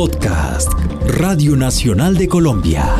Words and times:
Podcast, 0.00 0.72
Radio 1.18 1.56
Nacional 1.56 2.16
de 2.16 2.26
Colombia. 2.26 2.96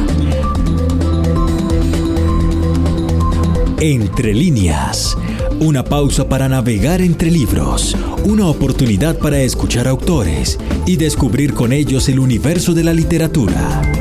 Entre 3.81 4.35
líneas, 4.35 5.17
una 5.61 5.83
pausa 5.83 6.29
para 6.29 6.47
navegar 6.47 7.01
entre 7.01 7.31
libros, 7.31 7.97
una 8.25 8.49
oportunidad 8.49 9.17
para 9.17 9.41
escuchar 9.41 9.89
autores 9.89 10.59
y 10.85 10.97
descubrir 10.97 11.55
con 11.55 11.73
ellos 11.73 12.07
el 12.11 12.21
universo 12.21 12.75
de 12.75 12.85
la 12.85 12.93
literatura. 12.93 14.00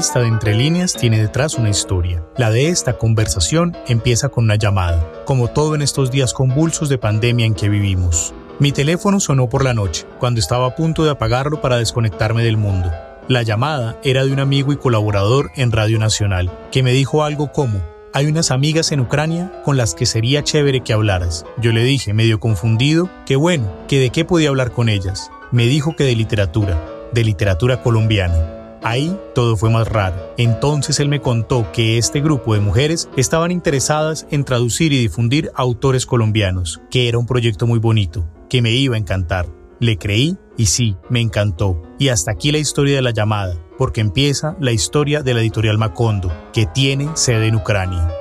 Entrevista 0.00 0.20
de 0.20 0.28
Entre 0.28 0.54
Líneas 0.54 0.94
tiene 0.94 1.20
detrás 1.20 1.56
una 1.56 1.68
historia. 1.68 2.24
La 2.38 2.50
de 2.50 2.68
esta 2.68 2.96
conversación 2.96 3.76
empieza 3.86 4.30
con 4.30 4.44
una 4.44 4.54
llamada, 4.54 5.06
como 5.26 5.48
todo 5.48 5.74
en 5.74 5.82
estos 5.82 6.10
días 6.10 6.32
convulsos 6.32 6.88
de 6.88 6.96
pandemia 6.96 7.44
en 7.44 7.54
que 7.54 7.68
vivimos. 7.68 8.32
Mi 8.58 8.72
teléfono 8.72 9.20
sonó 9.20 9.50
por 9.50 9.62
la 9.62 9.74
noche, 9.74 10.06
cuando 10.18 10.40
estaba 10.40 10.68
a 10.68 10.74
punto 10.74 11.04
de 11.04 11.10
apagarlo 11.10 11.60
para 11.60 11.76
desconectarme 11.76 12.42
del 12.42 12.56
mundo. 12.56 12.90
La 13.28 13.42
llamada 13.42 13.98
era 14.02 14.24
de 14.24 14.32
un 14.32 14.40
amigo 14.40 14.72
y 14.72 14.78
colaborador 14.78 15.50
en 15.54 15.70
Radio 15.70 15.98
Nacional, 15.98 16.50
que 16.72 16.82
me 16.82 16.92
dijo 16.92 17.22
algo 17.22 17.52
como, 17.52 17.82
hay 18.14 18.24
unas 18.24 18.50
amigas 18.50 18.92
en 18.92 19.00
Ucrania 19.00 19.52
con 19.66 19.76
las 19.76 19.94
que 19.94 20.06
sería 20.06 20.42
chévere 20.42 20.80
que 20.80 20.94
hablaras. 20.94 21.44
Yo 21.58 21.72
le 21.72 21.84
dije, 21.84 22.14
medio 22.14 22.40
confundido, 22.40 23.10
que 23.26 23.36
bueno, 23.36 23.70
que 23.86 24.00
de 24.00 24.08
qué 24.08 24.24
podía 24.24 24.48
hablar 24.48 24.72
con 24.72 24.88
ellas. 24.88 25.30
Me 25.52 25.66
dijo 25.66 25.94
que 25.94 26.04
de 26.04 26.16
literatura, 26.16 26.82
de 27.12 27.22
literatura 27.22 27.82
colombiana. 27.82 28.59
Ahí 28.82 29.16
todo 29.34 29.56
fue 29.56 29.70
más 29.70 29.88
raro. 29.88 30.34
Entonces 30.38 31.00
él 31.00 31.08
me 31.08 31.20
contó 31.20 31.70
que 31.72 31.98
este 31.98 32.20
grupo 32.20 32.54
de 32.54 32.60
mujeres 32.60 33.08
estaban 33.16 33.50
interesadas 33.50 34.26
en 34.30 34.44
traducir 34.44 34.92
y 34.92 34.98
difundir 34.98 35.50
autores 35.54 36.06
colombianos, 36.06 36.80
que 36.90 37.08
era 37.08 37.18
un 37.18 37.26
proyecto 37.26 37.66
muy 37.66 37.78
bonito, 37.78 38.28
que 38.48 38.62
me 38.62 38.72
iba 38.72 38.96
a 38.96 38.98
encantar. 38.98 39.46
Le 39.80 39.96
creí 39.96 40.36
y 40.56 40.66
sí, 40.66 40.96
me 41.08 41.20
encantó. 41.20 41.82
Y 41.98 42.08
hasta 42.08 42.32
aquí 42.32 42.52
la 42.52 42.58
historia 42.58 42.96
de 42.96 43.02
la 43.02 43.12
llamada, 43.12 43.56
porque 43.78 44.00
empieza 44.00 44.56
la 44.60 44.72
historia 44.72 45.22
de 45.22 45.34
la 45.34 45.40
editorial 45.40 45.78
Macondo, 45.78 46.32
que 46.52 46.66
tiene 46.66 47.08
sede 47.14 47.46
en 47.46 47.56
Ucrania. 47.56 48.19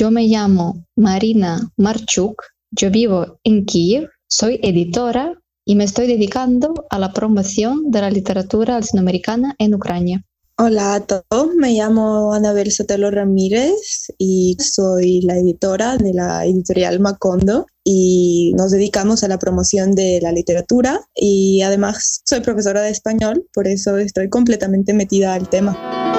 Yo 0.00 0.10
me 0.10 0.28
llamo 0.28 0.86
Marina 0.96 1.60
Marchuk, 1.76 2.42
yo 2.70 2.90
vivo 2.90 3.38
en 3.44 3.66
Kiev, 3.66 4.08
soy 4.26 4.58
editora 4.62 5.34
y 5.66 5.76
me 5.76 5.84
estoy 5.84 6.06
dedicando 6.06 6.72
a 6.88 6.98
la 6.98 7.12
promoción 7.12 7.90
de 7.90 8.00
la 8.00 8.10
literatura 8.10 8.80
latinoamericana 8.80 9.54
en 9.58 9.74
Ucrania. 9.74 10.24
Hola 10.56 10.94
a 10.94 11.00
todos, 11.00 11.54
me 11.54 11.74
llamo 11.74 12.32
Anabel 12.32 12.72
Sotelo 12.72 13.10
Ramírez 13.10 14.06
y 14.16 14.56
soy 14.58 15.20
la 15.20 15.36
editora 15.36 15.98
de 15.98 16.14
la 16.14 16.46
editorial 16.46 16.98
Macondo 17.00 17.66
y 17.84 18.54
nos 18.56 18.70
dedicamos 18.70 19.22
a 19.22 19.28
la 19.28 19.38
promoción 19.38 19.94
de 19.94 20.18
la 20.22 20.32
literatura 20.32 20.98
y 21.14 21.60
además 21.60 22.22
soy 22.24 22.40
profesora 22.40 22.80
de 22.80 22.90
español, 22.90 23.46
por 23.52 23.68
eso 23.68 23.98
estoy 23.98 24.30
completamente 24.30 24.94
metida 24.94 25.34
al 25.34 25.50
tema. 25.50 26.09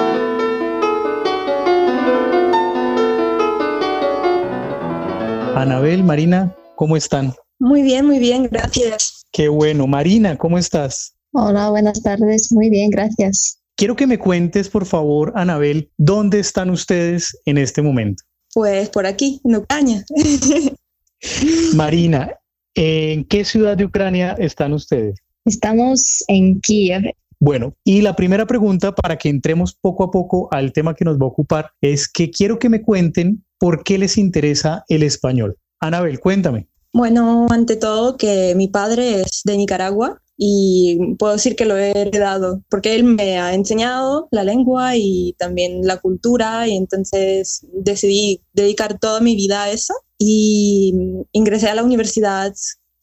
Anabel, 5.62 6.02
Marina, 6.02 6.52
¿cómo 6.74 6.96
están? 6.96 7.34
Muy 7.60 7.82
bien, 7.82 8.04
muy 8.04 8.18
bien, 8.18 8.48
gracias. 8.50 9.22
Qué 9.30 9.46
bueno. 9.46 9.86
Marina, 9.86 10.36
¿cómo 10.36 10.58
estás? 10.58 11.14
Hola, 11.30 11.70
buenas 11.70 12.02
tardes. 12.02 12.50
Muy 12.50 12.68
bien, 12.68 12.90
gracias. 12.90 13.60
Quiero 13.76 13.94
que 13.94 14.08
me 14.08 14.18
cuentes, 14.18 14.68
por 14.68 14.86
favor, 14.86 15.32
Anabel, 15.36 15.88
¿dónde 15.96 16.40
están 16.40 16.68
ustedes 16.68 17.38
en 17.44 17.58
este 17.58 17.80
momento? 17.80 18.24
Pues 18.52 18.88
por 18.88 19.06
aquí, 19.06 19.40
en 19.44 19.54
Ucrania. 19.54 20.04
Marina, 21.76 22.36
¿en 22.74 23.24
qué 23.24 23.44
ciudad 23.44 23.76
de 23.76 23.84
Ucrania 23.84 24.32
están 24.40 24.72
ustedes? 24.72 25.14
Estamos 25.44 26.24
en 26.26 26.60
Kiev. 26.60 27.04
Bueno, 27.38 27.76
y 27.84 28.02
la 28.02 28.16
primera 28.16 28.46
pregunta 28.46 28.92
para 28.92 29.16
que 29.16 29.28
entremos 29.28 29.74
poco 29.80 30.02
a 30.02 30.10
poco 30.10 30.48
al 30.50 30.72
tema 30.72 30.94
que 30.94 31.04
nos 31.04 31.18
va 31.18 31.26
a 31.26 31.28
ocupar 31.28 31.70
es 31.80 32.08
que 32.08 32.32
quiero 32.32 32.58
que 32.58 32.68
me 32.68 32.82
cuenten 32.82 33.44
¿por 33.62 33.84
qué 33.84 33.96
les 33.96 34.18
interesa 34.18 34.84
el 34.88 35.04
español? 35.04 35.56
Anabel, 35.78 36.18
cuéntame. 36.18 36.66
Bueno, 36.92 37.46
ante 37.48 37.76
todo 37.76 38.16
que 38.16 38.56
mi 38.56 38.66
padre 38.66 39.20
es 39.20 39.42
de 39.44 39.56
Nicaragua 39.56 40.20
y 40.36 41.14
puedo 41.16 41.34
decir 41.34 41.54
que 41.54 41.64
lo 41.64 41.76
he 41.76 41.96
heredado 41.96 42.60
porque 42.68 42.96
él 42.96 43.04
me 43.04 43.38
ha 43.38 43.54
enseñado 43.54 44.26
la 44.32 44.42
lengua 44.42 44.96
y 44.96 45.36
también 45.38 45.86
la 45.86 45.98
cultura 45.98 46.66
y 46.66 46.76
entonces 46.76 47.64
decidí 47.72 48.42
dedicar 48.52 48.98
toda 48.98 49.20
mi 49.20 49.36
vida 49.36 49.62
a 49.62 49.70
eso 49.70 49.94
y 50.18 50.92
ingresé 51.30 51.68
a 51.68 51.76
la 51.76 51.84
universidad 51.84 52.52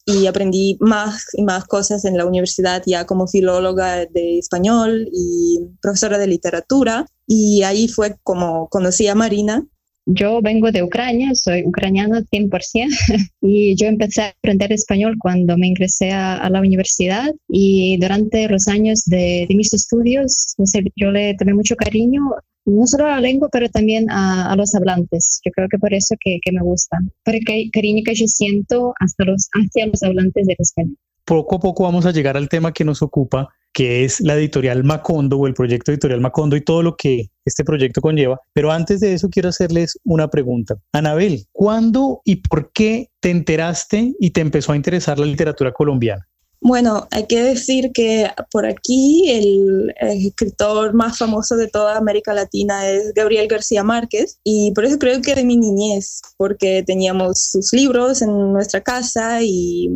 y 0.04 0.26
aprendí 0.26 0.76
más 0.78 1.24
y 1.32 1.42
más 1.42 1.64
cosas 1.64 2.04
en 2.04 2.18
la 2.18 2.26
universidad 2.26 2.82
ya 2.84 3.06
como 3.06 3.28
filóloga 3.28 4.04
de 4.04 4.38
español 4.38 5.08
y 5.10 5.58
profesora 5.80 6.18
de 6.18 6.26
literatura 6.26 7.06
y 7.26 7.62
ahí 7.62 7.88
fue 7.88 8.16
como 8.22 8.68
conocí 8.68 9.08
a 9.08 9.14
Marina 9.14 9.64
yo 10.06 10.40
vengo 10.42 10.70
de 10.72 10.82
Ucrania, 10.82 11.34
soy 11.34 11.64
ucraniana 11.64 12.22
100% 12.22 13.30
y 13.42 13.76
yo 13.76 13.86
empecé 13.86 14.22
a 14.22 14.28
aprender 14.28 14.72
español 14.72 15.16
cuando 15.18 15.56
me 15.56 15.68
ingresé 15.68 16.10
a, 16.10 16.48
la 16.50 16.60
universidad 16.60 17.30
y 17.48 17.96
durante 17.98 18.48
los 18.48 18.66
años 18.66 19.04
de, 19.04 19.46
mis 19.50 19.72
estudios 19.72 20.54
yo 20.96 21.10
le 21.10 21.34
tomé 21.34 21.54
mucho 21.54 21.76
cariño 21.76 22.22
no 22.66 22.86
solo 22.86 23.06
a 23.06 23.10
la 23.12 23.20
lengua, 23.20 23.48
pero 23.50 23.68
también 23.68 24.10
a, 24.10 24.54
los 24.56 24.74
hablantes. 24.74 25.40
Yo 25.44 25.50
creo 25.52 25.68
que 25.68 25.78
por 25.78 25.94
eso 25.94 26.14
que, 26.20 26.38
me 26.52 26.62
gusta, 26.62 26.98
por 27.24 27.34
el 27.34 27.42
cariño 27.72 28.02
que 28.04 28.14
yo 28.14 28.26
siento 28.26 28.92
hasta 29.00 29.24
los, 29.24 29.48
hacia 29.52 29.86
los 29.86 30.02
hablantes 30.02 30.46
del 30.46 30.56
español. 30.58 30.96
Poco 31.24 31.56
a 31.56 31.60
poco 31.60 31.84
vamos 31.84 32.06
a 32.06 32.12
llegar 32.12 32.36
al 32.36 32.48
tema 32.48 32.72
que 32.72 32.84
nos 32.84 33.02
ocupa, 33.02 33.48
que 33.80 34.04
es 34.04 34.20
la 34.20 34.34
editorial 34.34 34.84
Macondo 34.84 35.38
o 35.38 35.46
el 35.46 35.54
proyecto 35.54 35.90
editorial 35.90 36.20
Macondo 36.20 36.54
y 36.54 36.60
todo 36.60 36.82
lo 36.82 36.96
que 36.96 37.30
este 37.46 37.64
proyecto 37.64 38.02
conlleva. 38.02 38.38
Pero 38.52 38.70
antes 38.70 39.00
de 39.00 39.14
eso 39.14 39.30
quiero 39.30 39.48
hacerles 39.48 39.98
una 40.04 40.28
pregunta. 40.28 40.74
Anabel, 40.92 41.46
¿cuándo 41.50 42.20
y 42.26 42.36
por 42.46 42.72
qué 42.72 43.08
te 43.20 43.30
enteraste 43.30 44.12
y 44.20 44.32
te 44.32 44.42
empezó 44.42 44.72
a 44.72 44.76
interesar 44.76 45.18
la 45.18 45.24
literatura 45.24 45.72
colombiana? 45.72 46.28
Bueno, 46.62 47.08
hay 47.10 47.26
que 47.26 47.42
decir 47.42 47.90
que 47.92 48.28
por 48.50 48.66
aquí 48.66 49.30
el, 49.30 49.94
escritor 49.98 50.92
más 50.92 51.16
famoso 51.16 51.56
de 51.56 51.68
toda 51.68 51.96
América 51.96 52.34
Latina 52.34 52.86
es 52.88 53.14
Gabriel 53.14 53.48
García 53.48 53.82
Márquez. 53.82 54.38
Y 54.44 54.72
por 54.72 54.84
eso 54.84 54.98
creo 54.98 55.22
que 55.22 55.34
de 55.34 55.44
mi 55.44 55.56
niñez, 55.56 56.20
porque 56.36 56.82
teníamos 56.86 57.50
sus 57.50 57.72
libros 57.72 58.20
en 58.20 58.52
nuestra 58.52 58.82
casa 58.82 59.42
y 59.42 59.88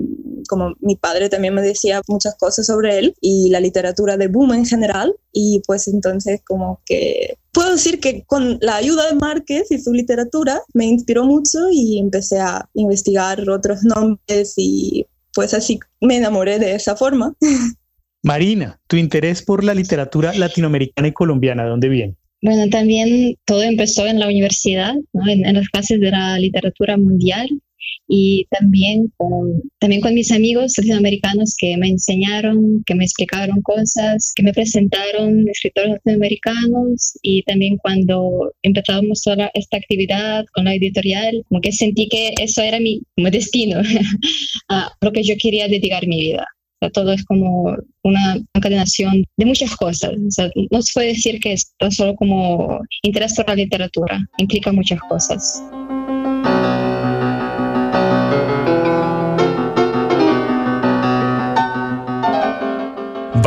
como 0.49 0.75
mi 0.81 0.97
padre 0.97 1.29
también 1.29 1.55
me 1.55 1.63
decía 1.63 2.01
muchas 2.09 2.35
cosas 2.37 2.67
sobre 2.67 2.99
él 2.99 3.15
y 3.21 3.51
la 3.51 3.61
literatura 3.61 4.17
de 4.17 4.29
boom 4.29 4.55
en 4.55 4.65
general. 4.65 5.15
Y 5.33 5.61
pues 5.67 5.87
entonces 5.87 6.41
como 6.47 6.81
que 6.87 7.37
puedo 7.53 7.73
decir 7.73 8.01
que 8.01 8.25
con 8.25 8.59
la 8.61 8.77
ayuda 8.77 9.07
de 9.07 9.17
Márquez 9.17 9.71
y 9.71 9.79
su 9.79 9.93
literatura 9.93 10.63
me 10.73 10.87
inspiró 10.87 11.25
mucho 11.25 11.69
y 11.71 11.99
empecé 11.99 12.41
a 12.41 12.69
investigar 12.75 13.49
otros 13.51 13.83
nombres 13.85 14.55
y 14.57 15.07
pues 15.35 15.55
así 15.55 15.79
me 16.01 16.17
enamoré 16.17 16.59
de 16.59 16.75
esa 16.75 16.97
forma. 16.97 17.35
Marina, 18.23 18.81
tu 18.87 18.97
interés 18.97 19.43
por 19.43 19.63
la 19.63 19.75
literatura 19.75 20.33
latinoamericana 20.33 21.09
y 21.09 21.13
colombiana, 21.13 21.65
¿de 21.65 21.71
dónde 21.71 21.89
viene? 21.89 22.17
Bueno, 22.41 22.69
también 22.71 23.37
todo 23.45 23.63
empezó 23.63 24.07
en 24.07 24.19
la 24.19 24.27
universidad, 24.27 24.95
en, 25.27 25.55
las 25.55 25.69
clases 25.69 26.01
de 26.01 26.11
la 26.11 26.39
literatura 26.39 26.97
mundial 26.97 27.49
y 28.09 28.47
también 28.51 29.13
con, 29.17 29.63
también 29.79 30.01
con 30.01 30.15
mis 30.15 30.31
amigos 30.31 30.75
latinoamericanos 30.77 31.55
que 31.59 31.77
me 31.77 31.89
enseñaron, 31.89 32.83
que 32.87 32.95
me 32.95 33.05
explicaron 33.05 33.63
cosas, 33.63 34.33
que 34.35 34.43
me 34.43 34.53
presentaron 34.53 35.49
escritores 35.49 35.93
latinoamericanos 35.93 37.19
y 37.23 37.43
también 37.45 37.77
cuando 37.79 38.53
empezamos 38.63 39.23
toda 39.23 39.51
esta 39.55 39.77
actividad 39.77 40.45
con 40.55 40.65
la 40.65 40.75
editorial, 40.75 41.43
como 41.49 41.61
que 41.61 41.73
sentí 41.73 42.09
que 42.09 42.35
eso 42.41 42.63
era 42.63 42.79
mi 42.81 43.01
destino, 43.17 43.81
a 44.69 44.91
lo 45.01 45.13
que 45.13 45.23
yo 45.23 45.35
quería 45.41 45.69
dedicar 45.69 46.07
mi 46.07 46.21
vida. 46.21 46.47
todo 46.93 47.13
es 47.13 47.25
como 47.25 47.75
una 48.03 48.37
encadenación 48.55 49.25
de 49.39 49.47
muchas 49.47 49.75
cosas. 49.77 50.13
no 50.71 50.83
se 50.83 50.91
puede 50.93 51.09
decir 51.09 51.41
que 51.41 51.55
es 51.55 51.73
solo 51.91 52.15
como 52.17 52.81
interés 53.03 53.35
por 53.35 53.49
la 53.49 53.55
literatura, 53.55 54.21
implica 54.39 54.71
muchas 54.73 55.01
cosas. 55.01 55.63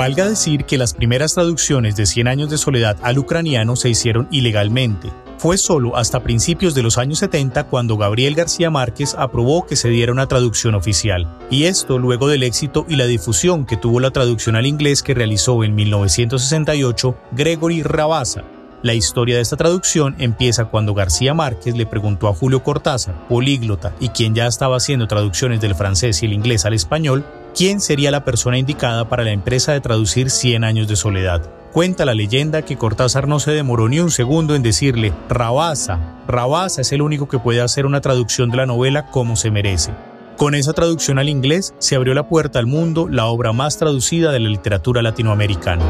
Valga 0.07 0.30
decir 0.30 0.63
que 0.63 0.77
las 0.77 0.94
primeras 0.94 1.33
traducciones 1.33 1.98
de 1.98 2.06
Cien 2.06 2.30
años 2.30 2.50
de 2.50 2.57
soledad 2.57 2.95
al 3.01 3.18
ucraniano 3.18 3.75
se 3.75 3.89
hicieron 3.89 4.30
ilegalmente. 4.31 5.12
Fue 5.38 5.57
solo 5.57 5.98
hasta 5.98 6.24
principios 6.24 6.74
de 6.74 6.81
los 6.81 6.98
años 6.98 7.19
70 7.19 7.65
cuando 7.65 7.98
Gabriel 7.98 8.33
García 8.33 8.69
Márquez 8.69 9.15
aprobó 9.19 9.65
que 9.65 9.75
se 9.75 9.89
diera 9.89 10.13
una 10.13 10.30
traducción 10.30 10.75
oficial, 10.75 11.27
y 11.51 11.65
esto 11.65 12.00
luego 12.00 12.30
del 12.30 12.44
éxito 12.44 12.86
y 12.88 12.95
la 12.95 13.06
difusión 13.06 13.65
que 13.65 13.75
tuvo 13.75 14.00
la 14.00 14.12
traducción 14.12 14.56
al 14.56 14.65
inglés 14.65 15.04
que 15.04 15.13
realizó 15.13 15.65
en 15.65 15.75
1968 15.75 17.18
Gregory 17.33 17.83
Rabasa, 17.83 18.45
la 18.83 18.94
historia 18.94 19.38
de 19.38 19.42
esta 19.42 19.57
traducción 19.57 20.15
empieza 20.19 20.65
cuando 20.65 20.94
García 20.94 21.33
Márquez 21.33 21.75
le 21.75 21.88
preguntó 21.88 22.27
a 22.27 22.33
Julio 22.36 22.62
Cortázar, 22.62 23.27
políglota 23.27 23.95
y 24.00 24.09
quien 24.09 24.36
ya 24.36 24.45
estaba 24.45 24.77
haciendo 24.77 25.07
traducciones 25.07 25.59
del 25.62 25.74
francés 25.74 26.21
y 26.21 26.27
el 26.27 26.33
inglés 26.33 26.63
al 26.63 26.75
español, 26.75 27.25
quién 27.57 27.81
sería 27.81 28.12
la 28.12 28.24
persona 28.24 28.59
indicada 28.59 29.09
para 29.09 29.24
la 29.24 29.31
empresa 29.31 29.74
de 29.74 29.81
traducir 29.81 30.30
Cien 30.30 30.63
años 30.63 30.88
de 30.88 30.95
soledad. 30.95 31.42
Cuenta 31.74 32.06
la 32.06 32.13
leyenda 32.13 32.62
que 32.62 32.77
Cortázar 32.77 33.27
no 33.27 33.39
se 33.39 33.51
demoró 33.51 33.89
ni 33.89 34.00
un 34.00 34.12
segundo 34.12 34.54
en 34.54 34.62
decirle, 34.62 35.12
Rabasa, 35.27 36.19
Rabasa 36.27 36.81
es 36.81 36.92
el 36.92 37.01
único 37.01 37.27
que 37.27 37.39
puede 37.39 37.62
hacer 37.62 37.88
una 37.88 38.00
traducción 38.00 38.51
de 38.51 38.57
la 38.57 38.68
novela 38.68 39.07
como 39.07 39.36
se 39.36 39.50
merece. 39.50 39.92
Con 40.38 40.54
esa 40.54 40.74
traducción 40.74 41.18
al 41.18 41.30
inglés 41.30 41.74
se 41.80 41.95
abrió 41.95 42.13
la 42.13 42.30
puerta 42.30 42.59
al 42.59 42.68
mundo, 42.68 43.07
la 43.09 43.25
obra 43.25 43.54
más 43.54 43.80
traducida 43.80 44.31
de 44.31 44.39
la 44.39 44.50
literatura 44.50 45.01
latinoamericana. 45.01 45.83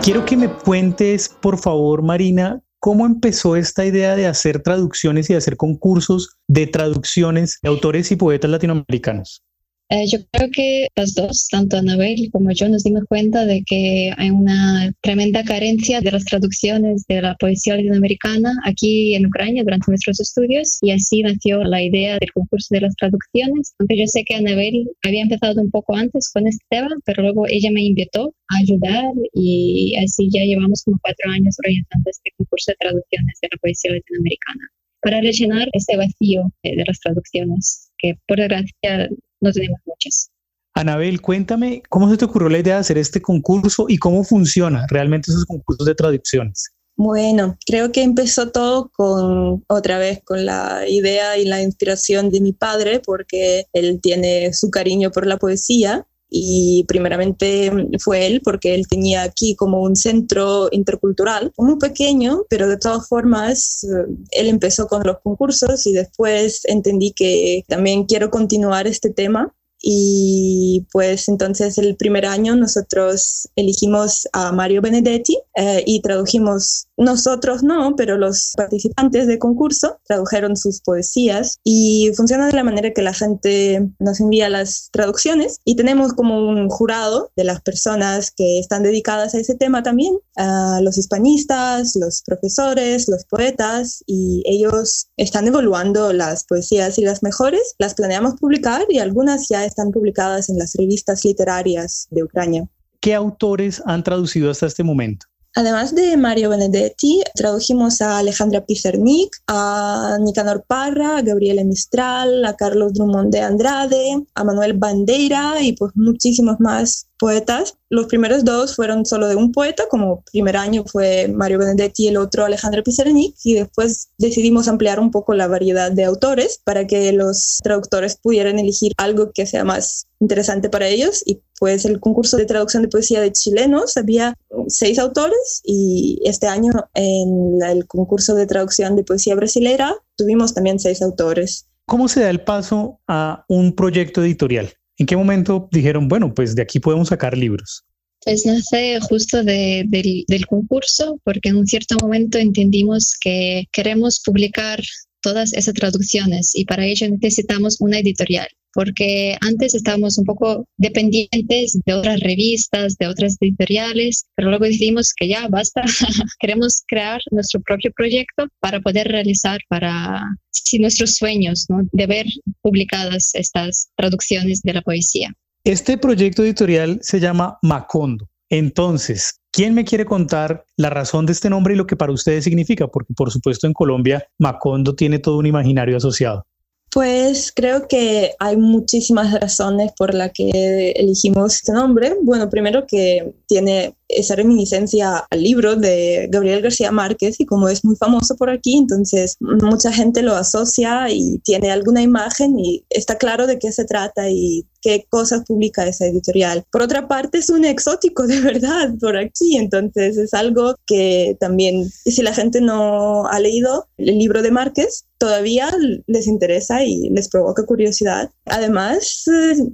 Quiero 0.00 0.24
que 0.24 0.36
me 0.36 0.48
cuentes, 0.48 1.28
por 1.28 1.58
favor, 1.58 2.02
Marina, 2.02 2.60
cómo 2.82 3.06
empezó 3.06 3.54
esta 3.54 3.86
idea 3.86 4.16
de 4.16 4.26
hacer 4.26 4.60
traducciones 4.60 5.30
y 5.30 5.34
de 5.34 5.36
hacer 5.36 5.56
concursos 5.56 6.36
de 6.48 6.66
traducciones 6.66 7.60
de 7.62 7.68
autores 7.68 8.10
y 8.10 8.16
poetas 8.16 8.50
latinoamericanos. 8.50 9.44
Eh, 9.88 10.06
yo 10.10 10.18
creo 10.32 10.48
que 10.50 10.88
las 10.96 11.12
dos, 11.14 11.48
tanto 11.50 11.76
Anabel 11.76 12.30
como 12.32 12.50
yo, 12.52 12.66
nos 12.68 12.82
dimos 12.82 13.04
cuenta 13.10 13.44
de 13.44 13.62
que 13.66 14.10
hay 14.16 14.30
una 14.30 14.90
tremenda 15.02 15.44
carencia 15.44 16.00
de 16.00 16.10
las 16.10 16.24
traducciones 16.24 17.04
de 17.08 17.20
la 17.20 17.34
poesía 17.34 17.76
latinoamericana 17.76 18.54
aquí 18.64 19.14
en 19.14 19.26
Ucrania 19.26 19.62
durante 19.62 19.90
nuestros 19.90 20.18
estudios 20.18 20.78
y 20.80 20.92
así 20.92 21.22
nació 21.22 21.62
la 21.64 21.82
idea 21.82 22.18
del 22.18 22.32
concurso 22.32 22.68
de 22.74 22.80
las 22.80 22.96
traducciones. 22.96 23.74
Aunque 23.78 23.98
yo 23.98 24.06
sé 24.06 24.24
que 24.24 24.34
Anabel 24.34 24.88
había 25.04 25.24
empezado 25.24 25.60
un 25.60 25.70
poco 25.70 25.94
antes 25.94 26.30
con 26.32 26.46
este 26.46 26.64
tema, 26.70 26.88
pero 27.04 27.22
luego 27.22 27.46
ella 27.48 27.70
me 27.70 27.82
invitó 27.82 28.34
a 28.48 28.56
ayudar 28.62 29.12
y 29.34 29.94
así 30.02 30.30
ya 30.32 30.42
llevamos 30.44 30.82
como 30.84 30.98
cuatro 31.02 31.30
años 31.30 31.54
organizando 31.62 32.08
este 32.08 32.30
concurso 32.38 32.72
de 32.72 32.76
traducciones 32.80 33.38
de 33.42 33.48
la 33.52 33.58
poesía 33.58 33.92
latinoamericana 33.92 34.70
para 35.02 35.20
rellenar 35.20 35.68
ese 35.72 35.96
vacío 35.96 36.50
de 36.62 36.84
las 36.86 36.98
traducciones 37.00 37.90
que 37.98 38.14
por 38.26 38.38
desgracia 38.38 39.10
no 39.42 39.52
tenemos 39.52 39.80
muchas. 39.84 40.30
Anabel, 40.74 41.20
cuéntame 41.20 41.82
cómo 41.90 42.08
se 42.10 42.16
te 42.16 42.24
ocurrió 42.24 42.48
la 42.48 42.58
idea 42.58 42.74
de 42.74 42.80
hacer 42.80 42.96
este 42.96 43.20
concurso 43.20 43.86
y 43.88 43.98
cómo 43.98 44.24
funciona 44.24 44.86
realmente 44.88 45.30
esos 45.30 45.44
concursos 45.44 45.86
de 45.86 45.94
traducciones. 45.94 46.72
Bueno, 46.96 47.58
creo 47.66 47.90
que 47.90 48.02
empezó 48.02 48.50
todo 48.50 48.90
con 48.94 49.64
otra 49.66 49.98
vez 49.98 50.20
con 50.24 50.46
la 50.46 50.84
idea 50.88 51.36
y 51.36 51.44
la 51.44 51.62
inspiración 51.62 52.30
de 52.30 52.40
mi 52.40 52.52
padre, 52.52 53.00
porque 53.04 53.66
él 53.72 54.00
tiene 54.00 54.52
su 54.52 54.70
cariño 54.70 55.10
por 55.10 55.26
la 55.26 55.36
poesía 55.36 56.06
y 56.34 56.84
primeramente 56.88 57.70
fue 57.98 58.26
él 58.26 58.40
porque 58.42 58.74
él 58.74 58.86
tenía 58.88 59.22
aquí 59.22 59.54
como 59.54 59.82
un 59.82 59.94
centro 59.96 60.68
intercultural 60.72 61.52
muy 61.58 61.76
pequeño, 61.76 62.44
pero 62.48 62.68
de 62.68 62.78
todas 62.78 63.06
formas 63.06 63.84
eh, 63.84 64.06
él 64.30 64.48
empezó 64.48 64.86
con 64.86 65.02
los 65.04 65.18
concursos 65.22 65.86
y 65.86 65.92
después 65.92 66.62
entendí 66.64 67.12
que 67.12 67.64
también 67.68 68.04
quiero 68.04 68.30
continuar 68.30 68.86
este 68.86 69.10
tema. 69.10 69.54
Y 69.84 70.86
pues 70.92 71.28
entonces 71.28 71.76
el 71.76 71.96
primer 71.96 72.24
año 72.24 72.54
nosotros 72.54 73.48
elegimos 73.56 74.28
a 74.32 74.52
Mario 74.52 74.80
Benedetti 74.80 75.36
eh, 75.56 75.82
y 75.84 76.00
tradujimos, 76.00 76.86
nosotros 77.02 77.62
no, 77.62 77.94
pero 77.96 78.16
los 78.16 78.52
participantes 78.56 79.26
de 79.26 79.38
concurso 79.38 79.98
tradujeron 80.04 80.56
sus 80.56 80.80
poesías 80.80 81.58
y 81.64 82.10
funciona 82.16 82.46
de 82.46 82.52
la 82.52 82.64
manera 82.64 82.92
que 82.92 83.02
la 83.02 83.14
gente 83.14 83.88
nos 83.98 84.20
envía 84.20 84.48
las 84.48 84.88
traducciones 84.92 85.58
y 85.64 85.76
tenemos 85.76 86.12
como 86.12 86.48
un 86.48 86.68
jurado 86.68 87.30
de 87.36 87.44
las 87.44 87.60
personas 87.60 88.30
que 88.30 88.58
están 88.58 88.82
dedicadas 88.82 89.34
a 89.34 89.38
ese 89.38 89.54
tema 89.54 89.82
también, 89.82 90.18
a 90.36 90.80
los 90.82 90.98
hispanistas, 90.98 91.96
los 91.96 92.22
profesores, 92.22 93.08
los 93.08 93.24
poetas 93.24 94.02
y 94.06 94.42
ellos 94.46 95.08
están 95.16 95.46
evaluando 95.46 96.12
las 96.12 96.44
poesías 96.44 96.98
y 96.98 97.02
las 97.02 97.22
mejores, 97.22 97.74
las 97.78 97.94
planeamos 97.94 98.34
publicar 98.40 98.84
y 98.88 98.98
algunas 98.98 99.48
ya 99.48 99.64
están 99.64 99.90
publicadas 99.90 100.48
en 100.48 100.58
las 100.58 100.74
revistas 100.74 101.24
literarias 101.24 102.06
de 102.10 102.24
Ucrania. 102.24 102.68
¿Qué 103.00 103.14
autores 103.14 103.82
han 103.84 104.04
traducido 104.04 104.50
hasta 104.50 104.66
este 104.66 104.84
momento? 104.84 105.26
Además 105.54 105.94
de 105.94 106.16
Mario 106.16 106.48
Benedetti, 106.48 107.20
tradujimos 107.34 108.00
a 108.00 108.18
Alejandra 108.18 108.64
Pizarnik, 108.64 109.36
a 109.46 110.16
Nicanor 110.20 110.64
Parra, 110.66 111.18
a 111.18 111.22
Gabriela 111.22 111.62
Mistral, 111.62 112.44
a 112.46 112.56
Carlos 112.56 112.94
Drummond 112.94 113.30
de 113.32 113.40
Andrade, 113.40 114.24
a 114.34 114.44
Manuel 114.44 114.72
Bandeira 114.72 115.60
y 115.60 115.74
pues 115.74 115.92
muchísimos 115.94 116.58
más 116.58 117.08
poetas. 117.22 117.78
Los 117.88 118.06
primeros 118.06 118.44
dos 118.44 118.74
fueron 118.74 119.06
solo 119.06 119.28
de 119.28 119.36
un 119.36 119.52
poeta, 119.52 119.84
como 119.88 120.24
primer 120.32 120.56
año 120.56 120.82
fue 120.84 121.28
Mario 121.28 121.60
Benedetti 121.60 122.06
y 122.06 122.08
el 122.08 122.16
otro 122.16 122.44
Alejandro 122.44 122.82
Pizarnik, 122.82 123.36
y 123.44 123.54
después 123.54 124.08
decidimos 124.18 124.66
ampliar 124.66 124.98
un 124.98 125.12
poco 125.12 125.32
la 125.32 125.46
variedad 125.46 125.92
de 125.92 126.02
autores 126.02 126.60
para 126.64 126.84
que 126.88 127.12
los 127.12 127.60
traductores 127.62 128.16
pudieran 128.16 128.58
elegir 128.58 128.92
algo 128.96 129.30
que 129.32 129.46
sea 129.46 129.62
más 129.62 130.08
interesante 130.18 130.68
para 130.68 130.88
ellos 130.88 131.22
y 131.24 131.40
pues 131.60 131.84
el 131.84 132.00
concurso 132.00 132.36
de 132.36 132.46
traducción 132.46 132.82
de 132.82 132.88
poesía 132.88 133.20
de 133.20 133.30
chilenos 133.30 133.96
había 133.96 134.34
seis 134.66 134.98
autores 134.98 135.62
y 135.64 136.20
este 136.24 136.48
año 136.48 136.72
en 136.94 137.62
el 137.62 137.86
concurso 137.86 138.34
de 138.34 138.46
traducción 138.46 138.96
de 138.96 139.04
poesía 139.04 139.36
brasilera 139.36 139.94
tuvimos 140.16 140.54
también 140.54 140.80
seis 140.80 141.00
autores. 141.02 141.68
¿Cómo 141.86 142.08
se 142.08 142.20
da 142.20 142.30
el 142.30 142.40
paso 142.40 142.98
a 143.06 143.44
un 143.48 143.74
proyecto 143.76 144.22
editorial? 144.24 144.72
¿En 145.02 145.06
qué 145.06 145.16
momento 145.16 145.68
dijeron, 145.72 146.06
bueno, 146.06 146.32
pues 146.32 146.54
de 146.54 146.62
aquí 146.62 146.78
podemos 146.78 147.08
sacar 147.08 147.36
libros? 147.36 147.82
Pues 148.24 148.46
nace 148.46 149.00
justo 149.00 149.42
del, 149.42 149.90
del 149.90 150.46
concurso, 150.46 151.20
porque 151.24 151.48
en 151.48 151.56
un 151.56 151.66
cierto 151.66 151.96
momento 152.00 152.38
entendimos 152.38 153.16
que 153.20 153.64
queremos 153.72 154.22
publicar 154.24 154.80
todas 155.20 155.54
esas 155.54 155.74
traducciones 155.74 156.52
y 156.54 156.66
para 156.66 156.86
ello 156.86 157.08
necesitamos 157.10 157.80
una 157.80 157.98
editorial 157.98 158.46
porque 158.74 159.36
antes 159.40 159.74
estábamos 159.74 160.18
un 160.18 160.24
poco 160.24 160.66
dependientes 160.76 161.78
de 161.84 161.94
otras 161.94 162.20
revistas, 162.20 162.96
de 162.98 163.06
otras 163.06 163.36
editoriales, 163.40 164.26
pero 164.34 164.48
luego 164.48 164.64
decidimos 164.64 165.12
que 165.14 165.28
ya 165.28 165.48
basta, 165.48 165.82
queremos 166.40 166.82
crear 166.86 167.20
nuestro 167.30 167.60
propio 167.60 167.90
proyecto 167.96 168.46
para 168.60 168.80
poder 168.80 169.08
realizar 169.08 169.60
para 169.68 170.22
si 170.50 170.78
nuestros 170.78 171.14
sueños 171.14 171.66
¿no? 171.68 171.80
de 171.92 172.06
ver 172.06 172.26
publicadas 172.60 173.30
estas 173.34 173.88
traducciones 173.96 174.62
de 174.62 174.72
la 174.72 174.82
poesía. 174.82 175.32
Este 175.64 175.96
proyecto 175.96 176.42
editorial 176.42 176.98
se 177.02 177.20
llama 177.20 177.58
Macondo. 177.62 178.28
Entonces, 178.50 179.40
¿quién 179.50 179.74
me 179.74 179.84
quiere 179.84 180.04
contar 180.04 180.64
la 180.76 180.90
razón 180.90 181.24
de 181.24 181.32
este 181.32 181.48
nombre 181.48 181.72
y 181.72 181.76
lo 181.76 181.86
que 181.86 181.96
para 181.96 182.12
ustedes 182.12 182.44
significa? 182.44 182.86
Porque 182.88 183.14
por 183.14 183.30
supuesto 183.30 183.66
en 183.66 183.72
Colombia 183.72 184.26
Macondo 184.38 184.94
tiene 184.94 185.20
todo 185.20 185.38
un 185.38 185.46
imaginario 185.46 185.96
asociado. 185.96 186.44
Pues 186.92 187.52
creo 187.56 187.88
que 187.88 188.32
hay 188.38 188.58
muchísimas 188.58 189.32
razones 189.40 189.92
por 189.96 190.12
las 190.12 190.30
que 190.32 190.92
elegimos 190.94 191.54
este 191.54 191.72
nombre. 191.72 192.16
Bueno, 192.22 192.50
primero 192.50 192.86
que 192.86 193.32
tiene 193.46 193.96
esa 194.12 194.36
reminiscencia 194.36 195.24
al 195.30 195.42
libro 195.42 195.76
de 195.76 196.28
Gabriel 196.30 196.62
García 196.62 196.92
Márquez 196.92 197.40
y 197.40 197.46
como 197.46 197.68
es 197.68 197.84
muy 197.84 197.96
famoso 197.96 198.36
por 198.36 198.50
aquí, 198.50 198.76
entonces 198.76 199.36
mucha 199.40 199.92
gente 199.92 200.22
lo 200.22 200.34
asocia 200.34 201.10
y 201.10 201.38
tiene 201.44 201.70
alguna 201.70 202.02
imagen 202.02 202.58
y 202.58 202.84
está 202.90 203.16
claro 203.16 203.46
de 203.46 203.58
qué 203.58 203.72
se 203.72 203.84
trata 203.84 204.28
y 204.30 204.66
qué 204.82 205.06
cosas 205.08 205.44
publica 205.46 205.86
esa 205.86 206.06
editorial. 206.06 206.64
Por 206.70 206.82
otra 206.82 207.08
parte, 207.08 207.38
es 207.38 207.48
un 207.48 207.64
exótico 207.64 208.26
de 208.26 208.40
verdad 208.40 208.94
por 209.00 209.16
aquí, 209.16 209.56
entonces 209.56 210.16
es 210.18 210.34
algo 210.34 210.74
que 210.86 211.36
también, 211.40 211.88
si 211.88 212.22
la 212.22 212.34
gente 212.34 212.60
no 212.60 213.26
ha 213.26 213.38
leído 213.40 213.86
el 213.96 214.18
libro 214.18 214.42
de 214.42 214.50
Márquez, 214.50 215.04
todavía 215.18 215.70
les 216.08 216.26
interesa 216.26 216.84
y 216.84 217.08
les 217.10 217.28
provoca 217.28 217.64
curiosidad. 217.64 218.30
Además, 218.46 219.24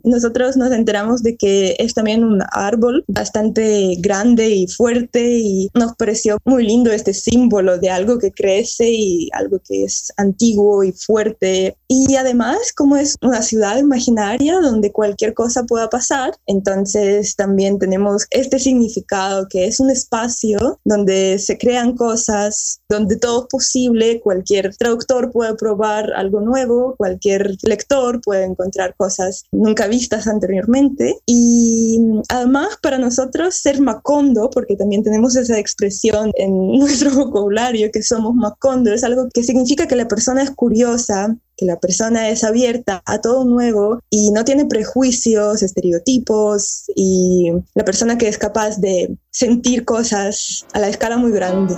nosotros 0.05 0.59
nos 0.59 0.71
enteramos 0.73 1.23
de 1.23 1.39
que 1.39 1.75
es 1.79 1.95
también 1.95 2.23
un 2.23 2.43
árbol 2.53 3.03
bastante 3.09 3.97
grande 3.99 4.28
grande 4.29 4.51
y 4.51 4.67
fuerte 4.67 5.39
y 5.39 5.71
nos 5.75 5.95
pareció 5.97 6.39
muy 6.45 6.67
lindo 6.67 6.93
este 6.93 7.15
símbolo 7.15 7.79
de 7.79 7.91
algo 7.91 8.19
que 8.19 8.33
crece 8.33 8.91
y 8.91 9.31
algo 9.33 9.59
que 9.67 9.85
es 9.85 10.13
antiguo 10.17 10.85
y 10.85 10.93
fuerte. 10.93 11.77
Y 11.89 12.15
además, 12.17 12.73
como 12.77 12.97
es 12.97 13.17
una 13.23 13.43
ciudad 13.43 13.79
imaginaria 13.79 14.61
donde 14.61 14.93
cualquier 14.93 15.35
cosa 15.35 15.65
pueda 15.65 15.89
pasar, 15.89 16.33
entonces 16.47 17.37
también 17.37 17.79
tenemos 17.79 18.27
este 18.31 18.59
significado 18.59 19.47
que 19.49 19.67
es 19.67 19.81
un 19.81 19.91
espacio 19.91 20.79
donde 20.85 21.39
se 21.39 21.57
crean 21.57 21.97
cosas, 21.97 22.81
donde 22.89 23.17
todo 23.17 23.43
es 23.43 23.47
posible, 23.51 24.21
cualquier 24.21 24.77
traductor 24.77 25.31
puede 25.31 25.55
probar 25.55 26.13
algo 26.15 26.41
nuevo, 26.41 26.95
cualquier 26.99 27.57
lector 27.63 28.21
puede 28.21 28.45
encontrar 28.45 28.95
cosas 28.97 29.45
nunca 29.53 29.87
vistas 29.87 30.27
anteriormente. 30.27 31.17
Y 31.25 31.99
además, 32.29 32.69
para 32.83 32.99
nosotros, 32.99 33.55
ser 33.55 33.81
Macondo, 34.19 34.51
porque 34.51 34.77
también 34.77 35.03
tenemos 35.03 35.37
esa 35.37 35.59
expresión 35.59 36.31
en 36.35 36.73
nuestro 36.79 37.11
vocabulario 37.11 37.91
que 37.93 38.03
somos 38.03 38.35
Macondo, 38.35 38.93
es 38.93 39.05
algo 39.05 39.29
que 39.33 39.43
significa 39.43 39.87
que 39.87 39.97
la 39.97 40.09
persona 40.09 40.43
es 40.43 40.51
curiosa, 40.51 41.37
que 41.57 41.67
la 41.67 41.79
persona 41.79 42.29
es 42.29 42.45
abierta 42.45 43.03
a 43.05 43.21
todo 43.21 43.45
nuevo 43.45 44.01
y 44.11 44.31
no 44.31 44.45
tiene 44.45 44.67
prejuicios, 44.67 45.63
estereotipos 45.63 46.85
y 46.95 47.51
la 47.75 47.85
persona 47.85 48.17
que 48.17 48.29
es 48.29 48.39
capaz 48.39 48.79
de 48.79 49.17
sentir 49.31 49.85
cosas 49.85 50.67
a 50.73 50.79
la 50.79 50.89
escala 50.89 51.17
muy 51.17 51.33
grande. 51.33 51.75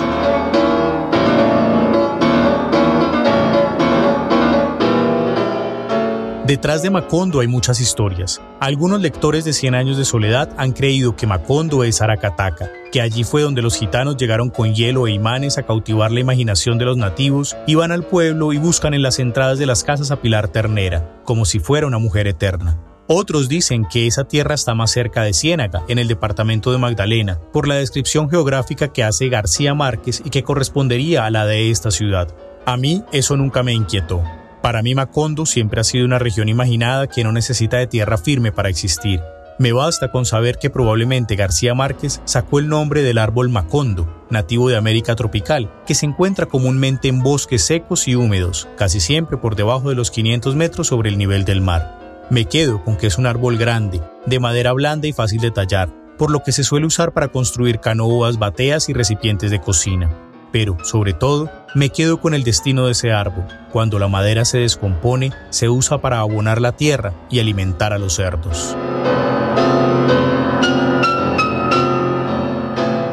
Detrás 6.50 6.82
de 6.82 6.90
Macondo 6.90 7.38
hay 7.38 7.46
muchas 7.46 7.80
historias. 7.80 8.42
Algunos 8.58 9.00
lectores 9.00 9.44
de 9.44 9.52
Cien 9.52 9.76
años 9.76 9.96
de 9.96 10.04
soledad 10.04 10.52
han 10.56 10.72
creído 10.72 11.14
que 11.14 11.28
Macondo 11.28 11.84
es 11.84 12.02
Aracataca, 12.02 12.68
que 12.90 13.00
allí 13.00 13.22
fue 13.22 13.42
donde 13.42 13.62
los 13.62 13.76
gitanos 13.76 14.16
llegaron 14.16 14.50
con 14.50 14.74
hielo 14.74 15.06
e 15.06 15.12
imanes 15.12 15.58
a 15.58 15.62
cautivar 15.62 16.10
la 16.10 16.18
imaginación 16.18 16.76
de 16.76 16.86
los 16.86 16.96
nativos 16.96 17.56
y 17.68 17.76
van 17.76 17.92
al 17.92 18.02
pueblo 18.02 18.52
y 18.52 18.58
buscan 18.58 18.94
en 18.94 19.02
las 19.02 19.20
entradas 19.20 19.60
de 19.60 19.66
las 19.66 19.84
casas 19.84 20.10
a 20.10 20.20
Pilar 20.20 20.48
Ternera, 20.48 21.20
como 21.22 21.44
si 21.44 21.60
fuera 21.60 21.86
una 21.86 21.98
mujer 21.98 22.26
eterna. 22.26 22.80
Otros 23.06 23.48
dicen 23.48 23.86
que 23.88 24.08
esa 24.08 24.24
tierra 24.24 24.56
está 24.56 24.74
más 24.74 24.90
cerca 24.90 25.22
de 25.22 25.34
Ciénaga, 25.34 25.84
en 25.86 26.00
el 26.00 26.08
departamento 26.08 26.72
de 26.72 26.78
Magdalena, 26.78 27.38
por 27.52 27.68
la 27.68 27.76
descripción 27.76 28.28
geográfica 28.28 28.92
que 28.92 29.04
hace 29.04 29.28
García 29.28 29.72
Márquez 29.74 30.20
y 30.24 30.30
que 30.30 30.42
correspondería 30.42 31.26
a 31.26 31.30
la 31.30 31.46
de 31.46 31.70
esta 31.70 31.92
ciudad. 31.92 32.34
A 32.66 32.76
mí 32.76 33.04
eso 33.12 33.36
nunca 33.36 33.62
me 33.62 33.72
inquietó. 33.72 34.24
Para 34.62 34.82
mí 34.82 34.94
Macondo 34.94 35.46
siempre 35.46 35.80
ha 35.80 35.84
sido 35.84 36.04
una 36.04 36.18
región 36.18 36.48
imaginada 36.48 37.06
que 37.06 37.24
no 37.24 37.32
necesita 37.32 37.78
de 37.78 37.86
tierra 37.86 38.18
firme 38.18 38.52
para 38.52 38.68
existir. 38.68 39.20
Me 39.58 39.72
basta 39.72 40.10
con 40.10 40.24
saber 40.24 40.58
que 40.58 40.70
probablemente 40.70 41.36
García 41.36 41.74
Márquez 41.74 42.20
sacó 42.24 42.58
el 42.58 42.68
nombre 42.68 43.02
del 43.02 43.18
árbol 43.18 43.50
Macondo, 43.50 44.26
nativo 44.30 44.68
de 44.68 44.76
América 44.76 45.16
tropical, 45.16 45.70
que 45.86 45.94
se 45.94 46.06
encuentra 46.06 46.46
comúnmente 46.46 47.08
en 47.08 47.22
bosques 47.22 47.64
secos 47.64 48.08
y 48.08 48.14
húmedos, 48.14 48.68
casi 48.76 49.00
siempre 49.00 49.36
por 49.36 49.56
debajo 49.56 49.90
de 49.90 49.96
los 49.96 50.10
500 50.10 50.56
metros 50.56 50.86
sobre 50.86 51.10
el 51.10 51.18
nivel 51.18 51.44
del 51.44 51.60
mar. 51.60 52.26
Me 52.30 52.44
quedo 52.46 52.82
con 52.84 52.96
que 52.96 53.06
es 53.06 53.18
un 53.18 53.26
árbol 53.26 53.58
grande, 53.58 54.00
de 54.24 54.40
madera 54.40 54.72
blanda 54.72 55.08
y 55.08 55.12
fácil 55.12 55.40
de 55.40 55.50
tallar, 55.50 55.90
por 56.16 56.30
lo 56.30 56.42
que 56.42 56.52
se 56.52 56.64
suele 56.64 56.86
usar 56.86 57.12
para 57.12 57.28
construir 57.28 57.80
canoas, 57.80 58.38
bateas 58.38 58.88
y 58.88 58.92
recipientes 58.92 59.50
de 59.50 59.60
cocina. 59.60 60.29
Pero, 60.52 60.76
sobre 60.82 61.12
todo, 61.12 61.50
me 61.74 61.90
quedo 61.90 62.20
con 62.20 62.34
el 62.34 62.42
destino 62.42 62.86
de 62.86 62.92
ese 62.92 63.12
árbol. 63.12 63.46
Cuando 63.70 63.98
la 63.98 64.08
madera 64.08 64.44
se 64.44 64.58
descompone, 64.58 65.32
se 65.50 65.68
usa 65.68 66.00
para 66.00 66.18
abonar 66.18 66.60
la 66.60 66.72
tierra 66.72 67.14
y 67.30 67.38
alimentar 67.38 67.92
a 67.92 67.98
los 67.98 68.14
cerdos. 68.14 68.76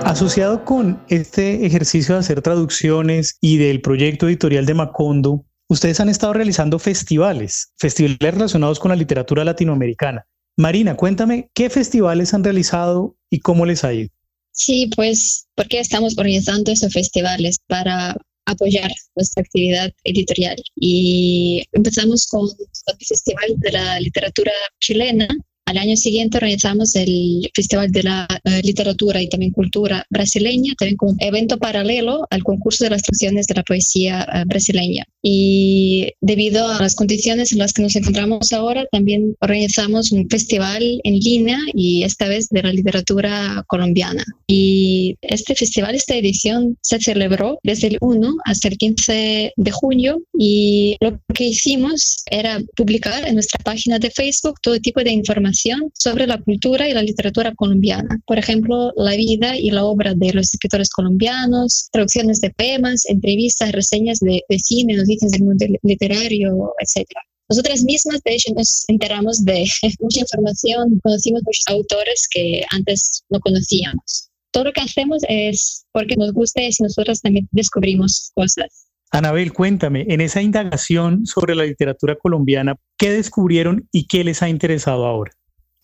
Asociado 0.04 0.66
con 0.66 1.00
este 1.10 1.66
ejercicio 1.68 2.16
de 2.16 2.22
hacer 2.22 2.42
traducciones 2.42 3.38
y 3.40 3.58
del 3.58 3.82
proyecto 3.82 4.28
editorial 4.28 4.66
de 4.66 4.74
Macondo, 4.74 5.46
ustedes 5.70 6.00
han 6.00 6.10
estado 6.10 6.34
realizando 6.34 6.80
festivales, 6.80 7.72
festivales 7.78 8.34
relacionados 8.34 8.80
con 8.80 8.90
la 8.90 8.96
literatura 8.96 9.44
latinoamericana. 9.44 10.26
Marina, 10.58 10.96
cuéntame 10.96 11.52
qué 11.54 11.70
festivales 11.70 12.34
han 12.34 12.44
realizado 12.44 13.16
y 13.30 13.42
cómo 13.42 13.68
les 13.68 13.84
ha 13.84 13.94
ido. 13.94 14.10
Sí, 14.58 14.90
pues 14.96 15.48
porque 15.56 15.80
estamos 15.80 16.18
organizando 16.18 16.72
estos 16.72 16.92
festivales 16.92 17.58
para 17.68 18.16
apoyar 18.46 18.92
nuestra 19.16 19.42
actividad 19.42 19.92
editorial. 20.04 20.56
Y 20.76 21.64
empezamos 21.74 22.26
con, 22.28 22.48
con 22.48 22.96
el 23.00 23.06
Festival 23.06 23.54
de 23.58 23.72
la 23.72 24.00
Literatura 24.00 24.52
Chilena, 24.80 25.28
al 25.68 25.78
año 25.78 25.98
siguiente 25.98 26.38
organizamos 26.38 26.96
el 26.96 27.50
Festival 27.54 27.92
de 27.92 28.04
la 28.04 28.26
eh, 28.46 28.62
Literatura 28.64 29.22
y 29.22 29.28
también 29.28 29.52
Cultura 29.52 30.06
Brasileña, 30.10 30.74
también 30.80 30.96
como 30.96 31.16
evento 31.20 31.58
paralelo 31.58 32.26
al 32.30 32.42
concurso 32.44 32.86
de 32.86 32.92
las 32.92 33.02
traducciones 33.02 33.48
de 33.48 33.56
la 33.56 33.64
poesía 33.64 34.26
eh, 34.34 34.44
brasileña. 34.46 35.04
Y 35.22 36.14
debido 36.22 36.70
a 36.70 36.82
las 36.82 36.96
condiciones 36.96 37.52
en 37.52 37.58
las 37.58 37.74
que 37.74 37.82
nos 37.82 37.98
encontramos 37.98 38.54
ahora, 38.54 38.86
también 38.94 39.36
organizamos 39.42 40.14
un 40.14 40.30
festival 40.30 41.02
en 41.04 41.20
línea 41.20 41.60
y 41.74 42.04
esta 42.04 42.30
vez 42.30 42.48
de 42.48 42.64
la 42.64 42.72
literatura 42.72 43.66
colombiana. 43.68 44.24
Y 44.48 45.18
este 45.22 45.54
festival, 45.54 45.96
esta 45.96 46.16
edición, 46.16 46.78
se 46.82 47.02
celebró 47.02 47.60
desde 47.64 47.88
el 47.88 47.98
1 48.00 48.36
hasta 48.46 48.70
el 48.70 48.78
15 48.78 49.52
de 49.54 49.72
junio 49.72 50.22
y 50.40 50.96
lo 51.02 51.20
que 51.34 51.48
hicimos 51.48 52.24
era 52.32 52.62
publicar 52.78 53.28
en 53.28 53.34
nuestra 53.34 53.62
página 53.66 54.00
de 54.00 54.12
Facebook 54.12 54.62
todo 54.62 54.80
tipo 54.80 55.04
de 55.04 55.12
información 55.12 55.57
sobre 55.98 56.28
la 56.28 56.42
cultura 56.42 56.88
y 56.88 56.94
la 56.94 57.02
literatura 57.02 57.54
colombiana. 57.56 58.20
Por 58.26 58.38
ejemplo, 58.38 58.92
la 58.96 59.16
vida 59.16 59.58
y 59.58 59.72
la 59.72 59.86
obra 59.86 60.14
de 60.14 60.34
los 60.34 60.54
escritores 60.54 60.90
colombianos, 60.90 61.90
traducciones 61.92 62.42
de 62.42 62.52
poemas, 62.52 63.06
entrevistas, 63.06 63.72
reseñas 63.72 64.20
de, 64.20 64.42
cine, 64.58 64.96
noticias 64.96 65.32
del 65.32 65.44
mundo 65.44 65.66
literario, 65.84 66.74
etc. 66.80 67.08
Nosotras 67.50 67.84
mismas, 67.84 68.22
de 68.24 68.36
hecho, 68.36 68.54
nos 68.54 68.84
enteramos 68.88 69.44
de 69.46 69.66
mucha 70.00 70.20
información, 70.20 71.00
conocimos 71.04 71.42
muchos 71.46 71.64
autores 71.68 72.28
que 72.30 72.64
antes 72.72 73.24
no 73.30 73.40
conocíamos. 73.40 74.30
Todo 74.52 74.66
lo 74.66 74.74
que 74.74 74.82
hacemos 74.82 75.24
es 75.28 75.86
porque 75.92 76.16
nos 76.16 76.34
gusta 76.34 76.62
y 76.62 76.70
nosotros 76.80 77.22
también 77.22 77.48
descubrimos 77.52 78.32
cosas. 78.34 78.88
Anabel, 79.12 79.54
cuéntame, 79.54 80.06
en 80.10 80.20
esa 80.20 80.42
indagación 80.42 81.26
sobre 81.26 81.56
la 81.56 81.64
literatura 81.64 82.16
colombiana, 82.16 82.76
¿qué 82.98 83.10
descubrieron 83.12 83.88
y 83.92 84.08
qué 84.08 84.24
les 84.24 84.42
ha 84.42 84.50
interesado 84.50 85.06
ahora? 85.06 85.32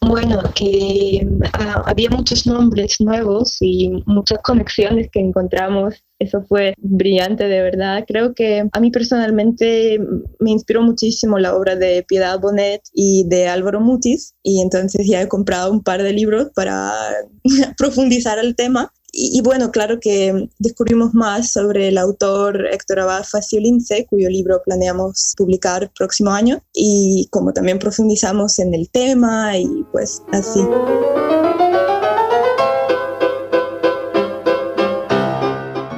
Bueno, 0.08 0.42
que 0.54 1.26
ah, 1.54 1.84
había 1.86 2.10
muchos 2.10 2.46
nombres 2.46 2.98
nuevos 3.00 3.58
y 3.62 3.90
muchas 4.06 4.40
conexiones 4.44 5.10
que 5.12 5.20
encontramos. 5.20 6.04
Eso 6.20 6.44
fue 6.44 6.74
brillante, 6.78 7.48
de 7.48 7.62
verdad. 7.62 8.04
Creo 8.08 8.34
que 8.34 8.68
a 8.72 8.80
mí 8.80 8.92
personalmente 8.92 10.00
me 10.40 10.52
inspiró 10.52 10.82
muchísimo 10.82 11.40
la 11.40 11.56
obra 11.56 11.76
de 11.76 12.04
Piedad 12.04 12.40
Bonet 12.40 12.82
y 12.94 13.26
de 13.28 13.48
Álvaro 13.48 13.80
Mutis. 13.80 14.36
Y 14.44 14.62
entonces 14.62 15.08
ya 15.08 15.22
he 15.22 15.28
comprado 15.28 15.72
un 15.72 15.84
par 15.84 16.04
de 16.04 16.14
libros 16.14 16.50
para 16.54 16.92
profundizar 17.78 18.40
el 18.40 18.56
tema. 18.56 18.92
Y, 19.16 19.42
bueno, 19.44 19.70
claro 19.70 20.00
que 20.00 20.50
descubrimos 20.58 21.14
más 21.14 21.52
sobre 21.52 21.90
el 21.90 22.00
autor 22.00 22.66
Héctor 22.72 23.02
Abad 23.02 23.24
Faciolince, 23.24 24.08
cuyo 24.08 24.28
libro 24.28 24.64
planeamos 24.66 25.36
publicar 25.38 25.92
próximo 25.96 26.32
año, 26.32 26.64
y 26.74 27.28
como 27.30 27.54
también 27.54 27.78
profundizamos 27.78 28.58
en 28.58 28.74
el 28.74 28.90
tema 28.90 29.56
y 29.56 29.86
pues 29.92 30.24
así. 30.32 30.62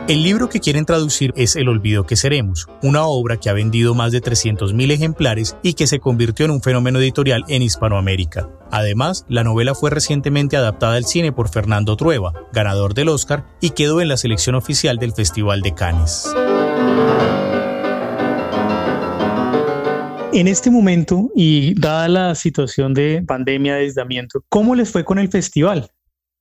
El 0.07 0.21
libro 0.21 0.49
que 0.49 0.59
quieren 0.59 0.85
traducir 0.85 1.33
es 1.35 1.55
El 1.55 1.67
olvido 1.67 2.05
que 2.05 2.15
seremos, 2.15 2.67
una 2.83 3.07
obra 3.07 3.37
que 3.37 3.49
ha 3.49 3.53
vendido 3.53 3.95
más 3.95 4.11
de 4.11 4.21
300.000 4.21 4.91
ejemplares 4.91 5.57
y 5.63 5.73
que 5.73 5.87
se 5.87 5.99
convirtió 5.99 6.45
en 6.45 6.51
un 6.51 6.61
fenómeno 6.61 6.99
editorial 6.99 7.43
en 7.47 7.63
Hispanoamérica. 7.63 8.47
Además, 8.69 9.25
la 9.29 9.43
novela 9.43 9.73
fue 9.73 9.89
recientemente 9.89 10.57
adaptada 10.57 10.97
al 10.97 11.05
cine 11.05 11.31
por 11.31 11.49
Fernando 11.49 11.97
Trueba, 11.97 12.33
ganador 12.53 12.93
del 12.93 13.09
Oscar, 13.09 13.47
y 13.61 13.71
quedó 13.71 13.99
en 13.99 14.09
la 14.09 14.17
selección 14.17 14.53
oficial 14.53 14.99
del 14.99 15.11
Festival 15.11 15.61
de 15.61 15.73
Cannes. 15.73 16.31
En 20.33 20.47
este 20.47 20.69
momento, 20.69 21.31
y 21.35 21.73
dada 21.79 22.07
la 22.09 22.35
situación 22.35 22.93
de 22.93 23.23
pandemia, 23.25 23.73
de 23.73 23.85
aislamiento, 23.85 24.43
¿cómo 24.49 24.75
les 24.75 24.91
fue 24.91 25.03
con 25.03 25.17
el 25.17 25.29
festival? 25.29 25.89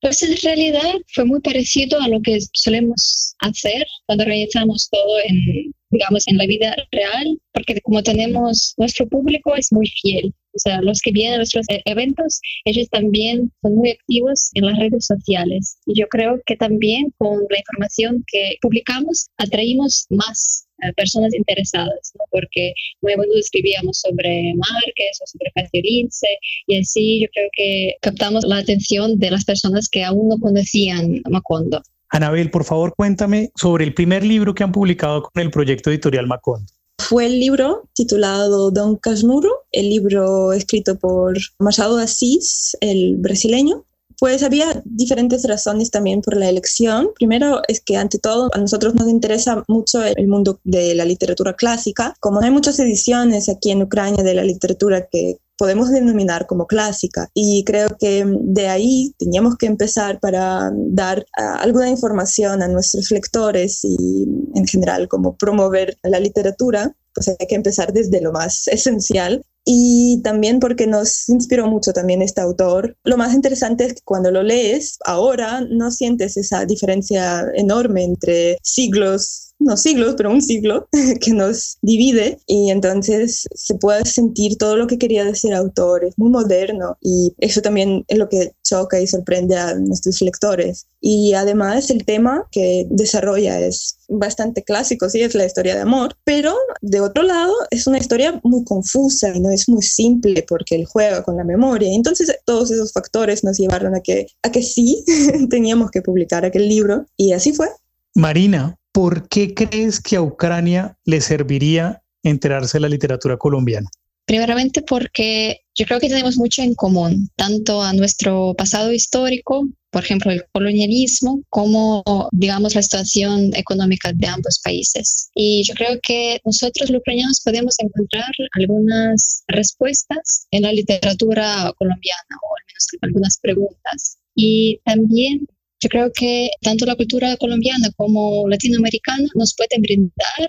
Pues 0.05 0.23
en 0.23 0.37
realidad 0.37 0.93
fue 1.15 1.25
muy 1.25 1.41
parecido 1.41 1.99
a 1.99 2.09
lo 2.09 2.21
que 2.21 2.39
solemos 2.53 3.35
hacer 3.39 3.87
cuando 4.05 4.27
realizamos 4.27 4.91
todo 4.91 5.19
en 5.25 5.73
digamos, 5.95 6.27
en 6.29 6.37
la 6.37 6.47
vida 6.47 6.75
real, 6.93 7.39
porque 7.53 7.81
como 7.81 8.03
tenemos, 8.03 8.75
nuestro 8.77 9.09
público 9.09 9.55
es 9.55 9.73
muy 9.73 9.87
fiel. 9.87 10.35
O 10.55 10.59
sea, 10.59 10.81
los 10.83 11.01
que 11.01 11.11
vienen 11.13 11.35
a 11.35 11.37
nuestros 11.39 11.67
e-, 11.69 11.83
eventos, 11.87 12.41
ellos 12.65 12.89
también 12.91 13.53
son 13.63 13.77
muy 13.77 13.91
activos 13.91 14.51
en 14.55 14.67
las 14.67 14.79
redes 14.79 15.07
sociales. 15.07 15.79
Y 15.87 15.99
yo 15.99 16.07
creo 16.09 16.41
que 16.47 16.57
también 16.57 17.13
con 17.19 17.39
la 17.51 17.59
información 17.59 18.25
que 18.27 18.57
publicamos 18.61 19.29
atraímos 19.39 20.07
más 20.11 20.67
personas 20.97 21.35
interesadas, 21.35 22.13
¿no? 22.19 22.25
porque 22.31 22.75
muy 23.01 23.15
bueno 23.15 23.33
escribíamos 23.37 24.01
sobre 24.01 24.53
Márquez 24.55 25.19
o 25.23 25.27
sobre 25.27 25.83
Lince 25.83 26.27
y 26.67 26.79
así 26.79 27.21
yo 27.23 27.29
creo 27.33 27.49
que 27.53 27.95
captamos 28.03 28.45
la 28.45 28.59
atención 28.59 29.19
de 29.19 29.31
las 29.31 29.45
personas 29.45 29.89
que 29.89 30.03
aún 30.03 30.29
no 30.29 30.39
conocían 30.39 31.23
Macondo. 31.31 31.81
Anabel, 32.15 32.49
por 32.49 32.63
favor, 32.63 32.95
cuéntame 32.97 33.51
sobre 33.57 33.85
el 33.85 33.93
primer 33.93 34.25
libro 34.25 34.55
que 34.55 34.63
han 34.63 34.71
publicado 34.71 35.25
con 35.25 35.43
el 35.43 35.51
proyecto 35.51 35.91
editorial 35.91 36.29
Macondo. 36.29 36.73
Fue 37.01 37.27
el 37.27 37.41
libro 37.41 37.89
titulado 37.93 38.71
Don 38.71 38.95
Casmuro, 38.95 39.51
el 39.73 39.91
libro 39.91 40.53
escrito 40.53 40.97
por 40.97 41.37
Machado 41.59 41.99
Asís, 41.99 42.77
el 42.81 43.17
brasileño, 43.17 43.85
pues 44.21 44.45
había 44.45 44.81
diferentes 44.85 45.43
razones 45.49 45.91
también 45.91 46.23
por 46.23 46.37
la 46.37 46.49
elección. 46.49 47.11
Primero 47.17 47.63
es 47.67 47.81
que 47.81 47.97
ante 47.97 48.21
todo 48.21 48.49
a 48.55 48.59
nosotros 48.59 48.95
nos 48.95 49.09
interesa 49.09 49.65
mucho 49.67 50.01
el 50.05 50.29
mundo 50.29 50.61
de 50.63 50.95
la 50.95 51.05
literatura 51.05 51.55
clásica. 51.55 52.15
Como 52.21 52.41
hay 52.41 52.53
muchas 52.53 52.79
ediciones 52.79 53.49
aquí 53.49 53.73
en 53.73 53.83
Ucrania 53.83 54.23
de 54.23 54.35
la 54.35 54.45
literatura 54.45 55.09
que 55.11 55.39
podemos 55.57 55.91
denominar 55.91 56.47
como 56.47 56.67
clásica. 56.67 57.31
Y 57.35 57.65
creo 57.65 57.97
que 57.99 58.25
de 58.27 58.69
ahí 58.69 59.15
teníamos 59.19 59.57
que 59.57 59.67
empezar 59.67 60.21
para 60.21 60.71
dar 60.75 61.25
ah, 61.37 61.57
alguna 61.61 61.89
información 61.89 62.63
a 62.63 62.69
nuestros 62.69 63.11
lectores 63.11 63.81
y 63.85 64.27
en 64.55 64.67
general 64.67 65.09
como 65.09 65.37
promover 65.37 65.97
la 66.03 66.21
literatura 66.21 66.95
pues 67.15 67.29
hay 67.29 67.47
que 67.47 67.55
empezar 67.55 67.93
desde 67.93 68.21
lo 68.21 68.33
más 68.33 68.67
esencial 68.69 69.45
y 69.67 70.21
también 70.23 70.61
porque 70.61 70.87
nos 70.87 71.27
inspiró 71.31 71.67
mucho 71.67 71.93
también 71.93 72.21
este 72.21 72.43
autor. 72.43 72.99
Lo 73.05 73.17
más 73.17 73.33
interesante 73.33 73.85
es 73.85 73.95
que 73.95 74.01
cuando 74.05 74.31
lo 74.31 74.43
lees 74.43 74.99
ahora 75.07 75.63
no 75.63 75.91
sientes 75.91 76.37
esa 76.37 76.67
diferencia 76.67 77.47
enorme 77.55 78.05
entre 78.05 78.59
siglos 78.63 79.44
no 79.59 79.77
siglos, 79.77 80.15
pero 80.17 80.31
un 80.31 80.43
siglo 80.43 80.89
que 81.21 81.33
nos 81.33 81.79
divide 81.83 82.39
y 82.47 82.71
entonces 82.71 83.47
se 83.55 83.75
puede 83.77 84.05
sentir 84.05 84.57
todo 84.57 84.77
lo 84.77 84.87
que 84.87 84.99
quería 84.99 85.25
decir 85.25 85.53
el 85.53 85.59
autor, 85.59 86.05
es 86.05 86.19
muy 86.19 86.31
moderno 86.31 86.97
y 87.01 87.33
eso 87.39 87.63
también 87.63 88.05
es 88.09 88.19
lo 88.19 88.29
que 88.29 88.53
choca 88.63 89.01
y 89.01 89.07
sorprende 89.07 89.57
a 89.57 89.75
nuestros 89.75 90.21
lectores. 90.21 90.87
Y 91.01 91.35
además 91.35 91.91
el 91.91 92.05
tema 92.05 92.47
que 92.51 92.87
desarrolla 92.91 93.61
es 93.61 93.99
bastante 94.09 94.63
clásico, 94.63 95.09
sí, 95.09 95.23
es 95.23 95.35
la 95.35 95.47
historia 95.47 95.75
de 95.75 95.83
amor, 95.83 96.17
pero 96.25 96.55
de 96.81 97.01
otro 97.01 97.23
lado 97.23 97.53
es 97.71 97.87
una 97.87 97.99
historia 97.99 98.41
muy 98.43 98.65
confusa 98.65 99.35
y 99.35 99.41
no 99.41 99.51
es 99.51 99.69
muy 99.69 99.83
simple 99.83 100.45
porque 100.49 100.75
él 100.77 100.85
juega 100.87 101.23
con 101.23 101.37
la 101.37 101.45
memoria. 101.45 101.93
Entonces 101.93 102.35
todos 102.45 102.71
esos 102.71 102.93
factores 102.93 103.45
nos 103.45 103.59
llevaron 103.59 103.95
a 103.95 104.01
que, 104.01 104.27
a 104.43 104.51
que 104.51 104.63
sí 104.63 105.05
teníamos 105.51 105.91
que 105.91 106.03
publicar 106.03 106.45
aquel 106.45 106.69
libro 106.69 107.07
y 107.17 107.33
así 107.33 107.53
fue. 107.53 107.69
Marina, 108.15 108.79
¿por 108.95 109.29
qué 109.29 109.53
crees 109.55 110.01
que 110.01 110.15
a 110.17 110.23
Ucrania 110.23 110.97
le 111.05 111.21
serviría 111.21 112.01
enterarse 112.23 112.79
de 112.79 112.83
la 112.83 112.89
literatura 112.89 113.37
colombiana? 113.37 113.91
Primeramente 114.25 114.83
porque 114.83 115.61
yo 115.75 115.85
creo 115.85 115.99
que 115.99 116.09
tenemos 116.09 116.39
mucho 116.39 116.63
en 116.63 116.75
común, 116.75 117.29
tanto 117.37 117.83
a 117.83 117.93
nuestro 117.93 118.55
pasado 118.57 118.93
histórico, 118.93 119.67
por 119.91 120.05
ejemplo, 120.05 120.31
el 120.31 120.45
colonialismo, 120.53 121.43
como, 121.51 122.03
digamos, 122.33 122.75
la 122.77 122.83
situación 122.83 123.55
económica 123.55 124.13
de 124.15 124.27
ambos 124.29 124.61
países. 124.63 125.29
Y 125.35 125.65
yo 125.65 125.75
creo 125.75 125.99
que 126.01 126.41
nosotros 126.45 126.89
los 126.89 127.01
ucranianos 127.01 127.43
podemos 127.45 127.75
encontrar 127.81 128.31
algunas 128.53 129.43
respuestas 129.49 130.47
en 130.53 130.63
la 130.63 130.73
literatura 130.73 131.73
colombiana, 131.77 132.37
o 132.43 132.57
al 132.57 132.65
menos 132.67 132.89
algunas 133.03 133.39
preguntas. 133.41 134.19
Y 134.37 134.81
también 134.85 135.47
yo 135.85 135.89
creo 135.91 136.11
que 136.13 136.49
tanto 136.63 136.87
la 136.87 136.97
cultura 136.97 137.37
colombiana 137.37 137.91
como 137.97 138.49
latinoamericana 138.49 139.29
nos 139.35 139.55
pueden 139.55 139.83
brindar 139.83 140.49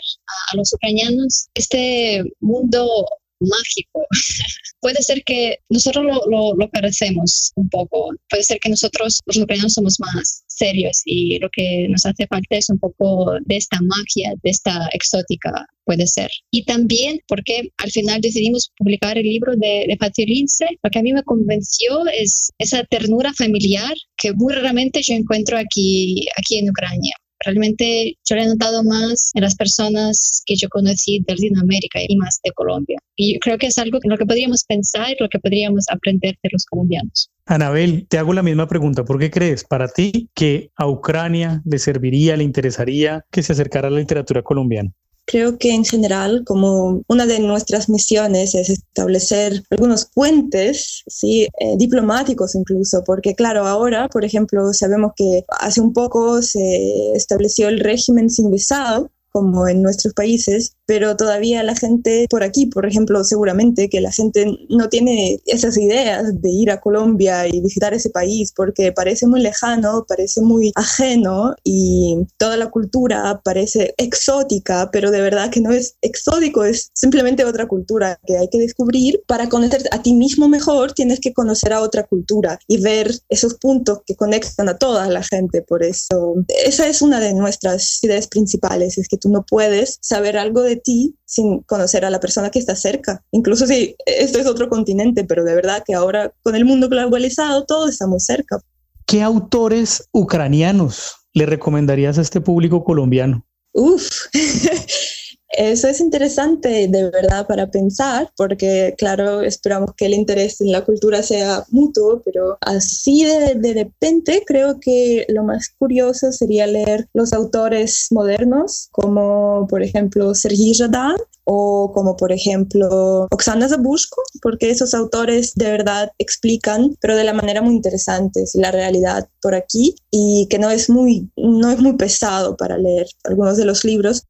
a, 0.51 0.56
los 0.56 0.74
ucranianos 0.74 1.50
este 1.54 2.24
mundo 2.39 3.06
mágico. 3.39 4.06
Puede 4.82 5.01
ser 5.01 5.24
que 5.24 5.58
nosotros 5.70 6.06
lo, 6.06 6.22
lo, 6.30 6.56
lo, 6.56 6.70
carecemos 6.70 7.51
un 7.56 7.70
poco. 7.70 8.12
Puede 8.30 8.44
ser 8.44 8.60
que 8.60 8.70
nosotros, 8.70 9.20
los 9.25 9.38
ucranianos, 9.38 9.74
somos 9.74 10.00
más 10.00 10.44
serios 10.48 11.01
y 11.06 11.39
lo 11.39 11.50
que 11.50 11.88
nos 11.89 12.06
hace 12.06 12.27
falta 12.27 12.56
es 12.56 12.70
un 12.70 12.80
poco 12.80 13.34
de 13.46 13.58
esta 13.58 13.80
magia, 13.82 14.34
de 14.44 14.50
esta 14.50 14.88
exótica, 14.94 15.68
puede 15.86 16.08
ser. 16.08 16.30
Y 16.51 16.63
también 16.63 17.20
porque 17.27 17.70
al 17.77 17.92
final 17.92 18.22
decidimos 18.22 18.72
publicar 18.77 19.18
el 19.18 19.25
libro 19.25 19.54
de, 19.56 19.86
de 19.88 19.98
Patti 19.98 20.25
Lince, 20.25 20.68
lo 20.84 20.89
que 20.89 21.00
a 21.00 21.04
mí 21.04 21.13
me 21.13 21.24
convenció 21.24 22.06
es 22.08 22.51
esa 22.60 22.84
ternura 22.84 23.34
familiar 23.34 23.94
que 24.18 24.34
muy 24.34 24.54
raramente 24.54 25.01
yo 25.01 25.13
encuentro 25.13 25.58
aquí, 25.58 26.27
aquí 26.38 26.60
en 26.60 26.70
Ucrania 26.70 27.15
realmente 27.46 28.18
yo 28.28 28.36
lo 28.36 28.42
he 28.42 28.48
notado 28.48 28.84
más 28.84 29.32
en 29.34 29.44
las 29.44 29.56
personas 29.56 30.44
que 30.46 30.56
yo 30.56 30.68
conocí 30.70 31.20
de 31.25 31.34
Latinoamérica 31.34 32.00
y 32.08 32.16
más 32.18 32.40
de 32.44 32.52
Colombia. 32.52 32.98
Y 33.16 33.40
creo 33.40 33.58
que 33.58 33.68
es 33.68 33.78
algo 33.78 34.00
en 34.04 34.10
lo 34.10 34.18
que 34.18 34.25
podríamos 34.25 34.64
pensar, 34.64 35.16
lo 35.20 35.30
que 35.30 35.40
podríamos 35.40 35.86
aprender 35.90 36.36
de 36.44 36.50
los 36.52 36.66
colombianos. 36.66 37.30
Anabel, 37.46 38.08
te 38.10 38.18
hago 38.18 38.34
la 38.34 38.44
misma 38.44 38.68
pregunta. 38.68 39.06
¿Por 39.06 39.20
qué 39.20 39.29
crees 39.29 39.64
para 39.64 39.88
ti 39.88 40.29
que 40.34 40.72
a 40.75 40.88
Ucrania 40.88 41.62
le 41.64 41.77
serviría, 41.77 42.36
le 42.36 42.44
interesaría 42.44 43.24
que 43.31 43.44
se 43.44 43.53
acercara 43.53 43.88
a 43.88 43.92
la 43.92 44.00
literatura 44.00 44.42
colombiana? 44.42 44.92
Creo 45.27 45.57
que 45.57 45.74
en 45.74 45.83
general, 45.83 46.44
como 46.46 47.01
una 47.07 47.25
de 47.25 47.40
nuestras 47.40 47.90
misiones 47.90 48.53
es 48.53 48.70
establecer 48.70 49.64
algunos 49.72 50.05
puentes 50.14 51.03
¿sí? 51.07 51.48
Eh, 51.59 51.75
diplomáticos 51.77 52.55
incluso, 52.55 53.03
porque 53.03 53.33
claro, 53.33 53.66
ahora, 53.66 54.07
por 54.07 54.24
ejemplo, 54.24 54.72
sabemos 54.74 55.14
que 55.16 55.44
hace 55.59 55.81
un 55.81 55.94
poco 55.94 56.42
se 56.42 57.11
estableció 57.16 57.70
el 57.70 57.79
régimen 57.79 58.29
sin 58.29 58.51
visado 58.51 59.09
como 59.35 59.67
en 59.67 59.81
nuestros 59.81 60.13
países, 60.13 60.77
pero 60.85 61.17
todavía 61.17 61.61
la 61.61 61.75
gente 61.75 62.25
por 62.29 62.41
aquí, 62.41 62.67
por 62.67 62.85
ejemplo, 62.85 63.21
seguramente 63.25 63.89
que 63.89 64.00
la 64.00 64.13
gente 64.13 64.45
no 64.69 64.87
tiene 64.87 65.41
esas 65.45 65.77
ideas 65.77 66.41
de 66.41 66.50
ir 66.50 66.71
a 66.71 66.79
Colombia 66.79 67.45
y 67.45 67.59
visitar 67.59 67.93
ese 67.93 68.09
país 68.09 68.53
porque 68.55 68.93
parece 68.93 69.27
muy 69.27 69.41
lejano, 69.41 70.05
parece 70.07 70.39
muy 70.39 70.71
ajeno 70.75 71.53
y 71.65 72.15
toda 72.37 72.55
la 72.55 72.69
cultura 72.69 73.41
parece 73.43 73.93
exótica, 73.98 74.89
pero 74.89 75.11
de 75.11 75.19
verdad 75.19 75.50
que 75.50 75.59
no 75.59 75.74
es 75.74 75.98
exótico, 76.01 76.63
es 76.63 76.91
simplemente 76.93 77.43
otra 77.43 77.67
cultura 77.67 78.17
que 78.25 78.37
hay 78.37 78.48
que 78.48 78.59
descubrir. 78.59 79.21
Para 79.27 79.50
conocer 79.50 79.83
a 79.91 80.01
ti 80.01 80.13
mismo 80.13 80.48
mejor 80.48 80.93
tienes 80.93 81.19
que 81.19 81.33
conocer 81.33 81.74
a 81.74 81.81
otra 81.81 82.03
cultura 82.03 82.57
y 82.69 82.81
ver 82.81 83.11
esos 83.27 83.55
puntos 83.55 84.00
que 84.05 84.15
conectan 84.15 84.69
a 84.69 84.77
toda 84.77 85.09
la 85.09 85.24
gente. 85.24 85.61
Por 85.61 85.83
eso, 85.83 86.35
esa 86.63 86.87
es 86.87 87.01
una 87.01 87.19
de 87.19 87.33
nuestras 87.33 88.01
ideas 88.01 88.27
principales, 88.27 88.98
es 88.98 89.09
que 89.09 89.25
no 89.29 89.46
puedes 89.46 89.98
saber 90.01 90.38
algo 90.38 90.61
de 90.61 90.75
ti 90.75 91.16
sin 91.25 91.61
conocer 91.64 92.05
a 92.05 92.09
la 92.09 92.20
persona 92.20 92.50
que 92.50 92.59
está 92.59 92.75
cerca. 92.75 93.24
Incluso 93.31 93.68
si 93.68 93.96
esto 94.05 94.40
es 94.40 94.48
otro 94.48 94.70
continente, 94.70 95.24
pero 95.24 95.44
de 95.44 95.55
verdad 95.55 95.83
que 95.85 95.94
ahora 95.94 96.33
con 96.44 96.55
el 96.55 96.66
mundo 96.66 96.90
globalizado 96.90 97.66
todo 97.66 97.88
está 97.90 98.07
muy 98.07 98.20
cerca. 98.20 98.59
¿Qué 99.05 99.22
autores 99.22 100.07
ucranianos 100.11 101.16
le 101.33 101.46
recomendarías 101.46 102.18
a 102.18 102.22
este 102.22 102.42
público 102.42 102.83
colombiano? 102.83 103.46
Uf, 103.74 104.09
Eso 105.50 105.88
es 105.88 106.01
interesante 106.01 106.88
de 106.88 107.10
verdad 107.10 107.48
para 107.48 107.70
pensar, 107.70 108.31
porque 108.36 108.96
claro, 108.98 109.42
esperamos 109.42 109.92
que 109.96 110.08
el 110.08 110.14
interés 110.14 110.60
en 110.60 110.72
la 110.72 110.84
cultura 110.84 111.24
sea 111.24 111.64
mutuo, 111.70 112.22
pero 112.25 112.58
así 112.62 113.24
de, 113.24 113.55
de 113.55 113.74
repente 113.74 114.44
creo 114.46 114.79
que 114.79 115.25
lo 115.29 115.44
más 115.44 115.70
curioso 115.77 116.31
sería 116.31 116.68
leer 116.68 117.08
los 117.14 117.31
autores 117.31 118.08
modernos, 118.12 118.90
como 118.92 119.68
por 119.70 119.84
ejemplo 119.84 120.34
Sergi 120.36 120.74
Jardin 120.74 121.16
o 121.46 121.92
como 121.94 122.18
por 122.18 122.31
ejemplo 122.31 123.27
Oksana 123.31 123.70
Zabushko, 123.70 124.22
porque 124.42 124.72
esos 124.72 124.94
autores 124.94 125.53
de 125.55 125.72
verdad 125.72 126.12
explican, 126.18 126.96
pero 127.00 127.16
de 127.16 127.24
la 127.24 127.34
manera 127.34 127.62
muy 127.62 127.75
interesante, 127.75 128.44
la 128.55 128.72
realidad 128.72 129.29
por 129.42 129.53
aquí 129.55 129.96
y 130.12 130.48
que 130.50 130.60
no 130.60 130.70
es 130.70 130.90
muy, 130.90 131.29
no 131.38 131.70
es 131.70 131.79
muy 131.79 131.94
pesado 131.94 132.58
para 132.58 132.77
leer 132.77 133.08
algunos 133.24 133.58
de 133.58 133.66
los 133.66 133.86
libros, 133.86 134.24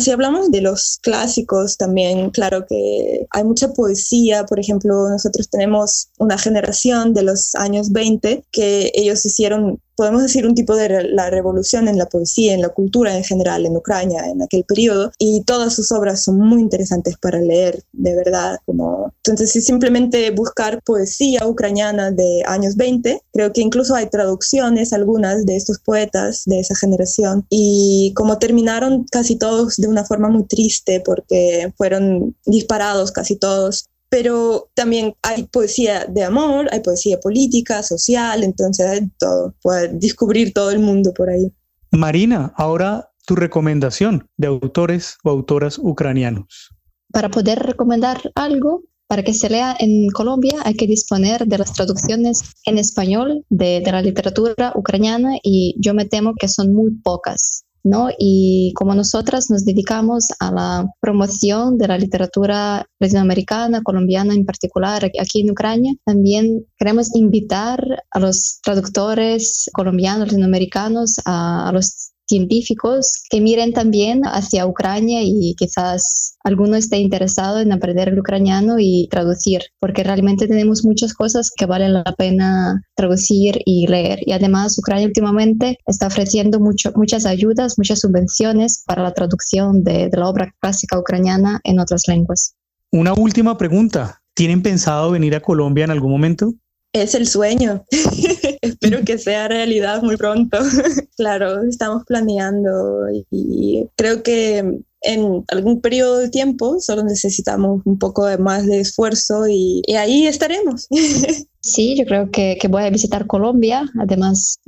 si 0.00 0.10
hablamos 0.10 0.50
de 0.50 0.62
los 0.62 0.98
clásicos 1.02 1.76
también, 1.76 2.30
claro 2.30 2.66
que 2.66 3.26
hay 3.30 3.44
mucha 3.44 3.72
poesía. 3.72 4.44
Por 4.46 4.58
ejemplo, 4.58 5.08
nosotros 5.10 5.48
tenemos 5.50 6.08
una 6.18 6.38
generación 6.38 7.12
de 7.12 7.22
los 7.22 7.54
años 7.54 7.92
20 7.92 8.44
que 8.50 8.90
ellos 8.94 9.24
hicieron 9.26 9.80
podemos 9.96 10.22
decir, 10.22 10.46
un 10.46 10.54
tipo 10.54 10.74
de 10.76 11.04
la 11.04 11.30
revolución 11.30 11.88
en 11.88 11.98
la 11.98 12.06
poesía, 12.06 12.54
en 12.54 12.62
la 12.62 12.68
cultura 12.68 13.16
en 13.16 13.24
general 13.24 13.66
en 13.66 13.76
Ucrania 13.76 14.26
en 14.26 14.42
aquel 14.42 14.64
periodo 14.64 15.12
y 15.18 15.42
todas 15.44 15.74
sus 15.74 15.92
obras 15.92 16.24
son 16.24 16.38
muy 16.38 16.60
interesantes 16.60 17.16
para 17.16 17.40
leer, 17.40 17.82
de 17.92 18.14
verdad. 18.14 18.58
Como... 18.66 19.12
Entonces, 19.24 19.50
si 19.52 19.60
simplemente 19.60 20.30
buscar 20.30 20.82
poesía 20.82 21.46
ucraniana 21.46 22.10
de 22.10 22.42
años 22.46 22.76
20, 22.76 23.22
creo 23.32 23.52
que 23.52 23.60
incluso 23.60 23.94
hay 23.94 24.06
traducciones, 24.06 24.92
algunas 24.92 25.44
de 25.46 25.56
estos 25.56 25.78
poetas 25.78 26.42
de 26.46 26.60
esa 26.60 26.74
generación 26.74 27.46
y 27.50 28.12
como 28.16 28.38
terminaron 28.38 29.04
casi 29.10 29.36
todos 29.36 29.76
de 29.76 29.88
una 29.88 30.04
forma 30.04 30.28
muy 30.28 30.44
triste 30.44 31.00
porque 31.04 31.72
fueron 31.76 32.36
disparados 32.46 33.12
casi 33.12 33.36
todos 33.36 33.86
pero 34.12 34.70
también 34.74 35.14
hay 35.22 35.44
poesía 35.44 36.04
de 36.04 36.22
amor, 36.22 36.68
hay 36.70 36.80
poesía 36.80 37.18
política, 37.18 37.82
social, 37.82 38.44
entonces 38.44 38.86
hay 38.86 39.08
todo, 39.18 39.54
puede 39.62 39.88
descubrir 39.88 40.52
todo 40.52 40.70
el 40.70 40.80
mundo 40.80 41.14
por 41.14 41.30
ahí. 41.30 41.50
Marina, 41.92 42.52
ahora 42.58 43.08
tu 43.24 43.36
recomendación 43.36 44.28
de 44.36 44.48
autores 44.48 45.16
o 45.24 45.30
autoras 45.30 45.78
ucranianos. 45.78 46.74
Para 47.10 47.30
poder 47.30 47.60
recomendar 47.60 48.20
algo, 48.34 48.82
para 49.06 49.22
que 49.22 49.32
se 49.32 49.48
lea 49.48 49.74
en 49.78 50.08
Colombia 50.10 50.56
hay 50.62 50.74
que 50.74 50.86
disponer 50.86 51.46
de 51.46 51.56
las 51.56 51.72
traducciones 51.72 52.42
en 52.66 52.76
español 52.76 53.46
de, 53.48 53.80
de 53.80 53.92
la 53.92 54.02
literatura 54.02 54.74
ucraniana 54.74 55.38
y 55.42 55.74
yo 55.78 55.94
me 55.94 56.04
temo 56.04 56.34
que 56.38 56.48
son 56.48 56.74
muy 56.74 56.90
pocas. 57.02 57.61
¿No? 57.84 58.08
Y 58.18 58.72
como 58.74 58.94
nosotras 58.94 59.50
nos 59.50 59.64
dedicamos 59.64 60.28
a 60.40 60.52
la 60.52 60.86
promoción 61.00 61.78
de 61.78 61.88
la 61.88 61.98
literatura 61.98 62.86
latinoamericana, 62.98 63.82
colombiana 63.82 64.34
en 64.34 64.44
particular, 64.44 65.04
aquí 65.04 65.40
en 65.40 65.50
Ucrania, 65.50 65.94
también 66.04 66.66
queremos 66.78 67.14
invitar 67.14 67.80
a 68.10 68.18
los 68.18 68.60
traductores 68.62 69.68
colombianos, 69.72 70.28
latinoamericanos, 70.28 71.16
a, 71.24 71.68
a 71.68 71.72
los 71.72 72.01
científicos 72.32 73.24
que 73.28 73.42
miren 73.42 73.74
también 73.74 74.22
hacia 74.24 74.66
Ucrania 74.66 75.20
y 75.22 75.54
quizás 75.58 76.36
alguno 76.42 76.76
esté 76.76 76.96
interesado 76.96 77.60
en 77.60 77.72
aprender 77.72 78.08
el 78.08 78.18
ucraniano 78.18 78.76
y 78.78 79.06
traducir, 79.10 79.60
porque 79.78 80.02
realmente 80.02 80.48
tenemos 80.48 80.82
muchas 80.82 81.12
cosas 81.12 81.50
que 81.54 81.66
valen 81.66 81.92
la 81.92 82.14
pena 82.16 82.82
traducir 82.96 83.60
y 83.66 83.86
leer. 83.86 84.20
Y 84.24 84.32
además 84.32 84.78
Ucrania 84.78 85.06
últimamente 85.06 85.76
está 85.86 86.06
ofreciendo 86.06 86.58
mucho, 86.58 86.90
muchas 86.96 87.26
ayudas, 87.26 87.74
muchas 87.76 88.00
subvenciones 88.00 88.82
para 88.86 89.02
la 89.02 89.12
traducción 89.12 89.84
de, 89.84 90.08
de 90.08 90.16
la 90.16 90.28
obra 90.28 90.54
clásica 90.58 90.98
ucraniana 90.98 91.60
en 91.64 91.80
otras 91.80 92.04
lenguas. 92.08 92.54
Una 92.90 93.12
última 93.12 93.58
pregunta. 93.58 94.22
¿Tienen 94.34 94.62
pensado 94.62 95.10
venir 95.10 95.34
a 95.34 95.40
Colombia 95.40 95.84
en 95.84 95.90
algún 95.90 96.10
momento? 96.10 96.54
Es 96.92 97.14
el 97.14 97.26
sueño. 97.26 97.84
Espero 98.62 99.04
que 99.04 99.18
sea 99.18 99.48
realidad 99.48 100.02
muy 100.02 100.16
pronto. 100.16 100.58
claro, 101.16 101.62
estamos 101.62 102.04
planeando 102.06 103.06
y 103.30 103.88
creo 103.96 104.22
que 104.22 104.82
en 105.02 105.44
algún 105.48 105.80
periodo 105.80 106.18
de 106.18 106.30
tiempo 106.30 106.80
solo 106.80 107.02
necesitamos 107.02 107.82
un 107.84 107.98
poco 107.98 108.26
de 108.26 108.38
más 108.38 108.66
de 108.66 108.80
esfuerzo 108.80 109.46
y, 109.48 109.82
ahí 109.96 110.26
estaremos. 110.26 110.88
Sí, 111.64 111.94
yo 111.96 112.04
creo 112.06 112.28
que, 112.28 112.58
que, 112.60 112.66
voy 112.66 112.82
a 112.82 112.90
visitar 112.90 113.28
Colombia, 113.28 113.88
además 114.00 114.58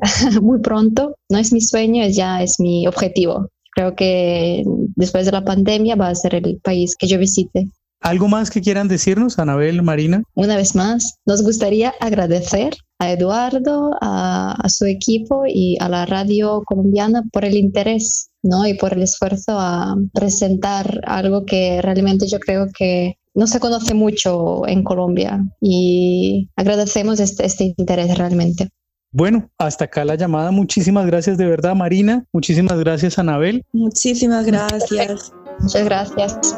muy 0.40 0.60
pronto. 0.60 1.16
No 1.28 1.38
es 1.38 1.52
mi 1.52 1.60
sueño, 1.60 2.04
es 2.04 2.14
ya 2.14 2.40
es 2.40 2.60
mi 2.60 2.86
objetivo. 2.86 3.48
Creo 3.72 3.96
que 3.96 4.62
después 4.94 5.26
de 5.26 5.32
la 5.32 5.44
pandemia 5.44 5.96
va 5.96 6.10
a 6.10 6.14
ser 6.14 6.36
el 6.36 6.60
país 6.62 6.94
que 6.94 7.08
yo 7.08 7.18
visite. 7.18 7.68
¿Algo 8.04 8.28
más 8.28 8.50
que 8.50 8.60
quieran 8.60 8.86
decirnos, 8.86 9.38
Anabel, 9.38 9.82
Marina? 9.82 10.22
Una 10.34 10.56
vez 10.56 10.74
más, 10.74 11.14
nos 11.24 11.42
gustaría 11.42 11.94
agradecer 12.00 12.76
a 12.98 13.10
Eduardo, 13.10 13.92
a, 14.02 14.62
su 14.68 14.84
equipo 14.84 15.44
y 15.48 15.78
a 15.80 15.88
la 15.88 16.04
radio 16.04 16.62
colombiana 16.66 17.22
por 17.32 17.46
el 17.46 17.54
interés 17.54 18.28
¿no? 18.42 18.66
y 18.66 18.74
por 18.74 18.92
el 18.92 19.02
esfuerzo 19.02 19.58
a 19.58 19.96
presentar 20.12 21.00
algo 21.06 21.46
que 21.46 21.80
realmente 21.80 22.26
yo 22.28 22.38
creo 22.40 22.66
que 22.76 23.16
no 23.32 23.46
se 23.46 23.58
conoce 23.58 23.94
mucho 23.94 24.68
en 24.68 24.84
Colombia 24.84 25.42
y 25.62 26.50
agradecemos 26.56 27.20
este, 27.20 27.46
este 27.46 27.74
interés 27.74 28.18
realmente. 28.18 28.68
Bueno, 29.12 29.48
hasta 29.56 29.86
acá 29.86 30.04
la 30.04 30.16
llamada. 30.16 30.50
Muchísimas 30.50 31.06
gracias 31.06 31.38
de 31.38 31.46
verdad, 31.46 31.74
Marina. 31.74 32.26
Muchísimas 32.34 32.78
gracias, 32.78 33.18
Anabel. 33.18 33.64
Muchísimas 33.72 34.44
gracias. 34.44 35.32
Muchas 35.58 35.84
gracias. 35.84 36.54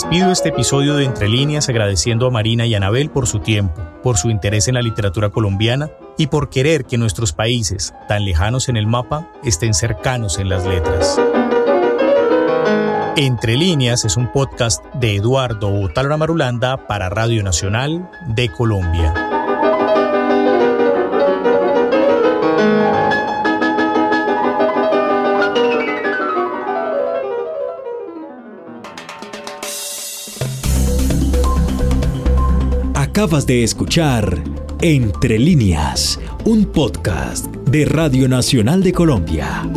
Despido 0.00 0.30
este 0.30 0.50
episodio 0.50 0.94
de 0.94 1.04
Entre 1.04 1.28
líneas 1.28 1.68
agradeciendo 1.68 2.28
a 2.28 2.30
Marina 2.30 2.64
y 2.66 2.74
Anabel 2.76 3.10
por 3.10 3.26
su 3.26 3.40
tiempo, 3.40 3.82
por 4.00 4.16
su 4.16 4.30
interés 4.30 4.68
en 4.68 4.74
la 4.74 4.80
literatura 4.80 5.30
colombiana 5.30 5.90
y 6.16 6.28
por 6.28 6.50
querer 6.50 6.84
que 6.84 6.98
nuestros 6.98 7.32
países, 7.32 7.92
tan 8.06 8.24
lejanos 8.24 8.68
en 8.68 8.76
el 8.76 8.86
mapa, 8.86 9.28
estén 9.42 9.74
cercanos 9.74 10.38
en 10.38 10.50
las 10.50 10.64
letras. 10.64 11.20
Entre 13.16 13.56
líneas 13.56 14.04
es 14.04 14.16
un 14.16 14.30
podcast 14.30 14.84
de 14.94 15.16
Eduardo 15.16 15.74
Otalora 15.74 16.16
Marulanda 16.16 16.86
para 16.86 17.08
Radio 17.08 17.42
Nacional 17.42 18.08
de 18.28 18.52
Colombia. 18.52 19.27
Acabas 33.18 33.48
de 33.48 33.64
escuchar 33.64 34.44
Entre 34.80 35.40
líneas, 35.40 36.20
un 36.44 36.66
podcast 36.66 37.46
de 37.46 37.84
Radio 37.84 38.28
Nacional 38.28 38.80
de 38.80 38.92
Colombia. 38.92 39.68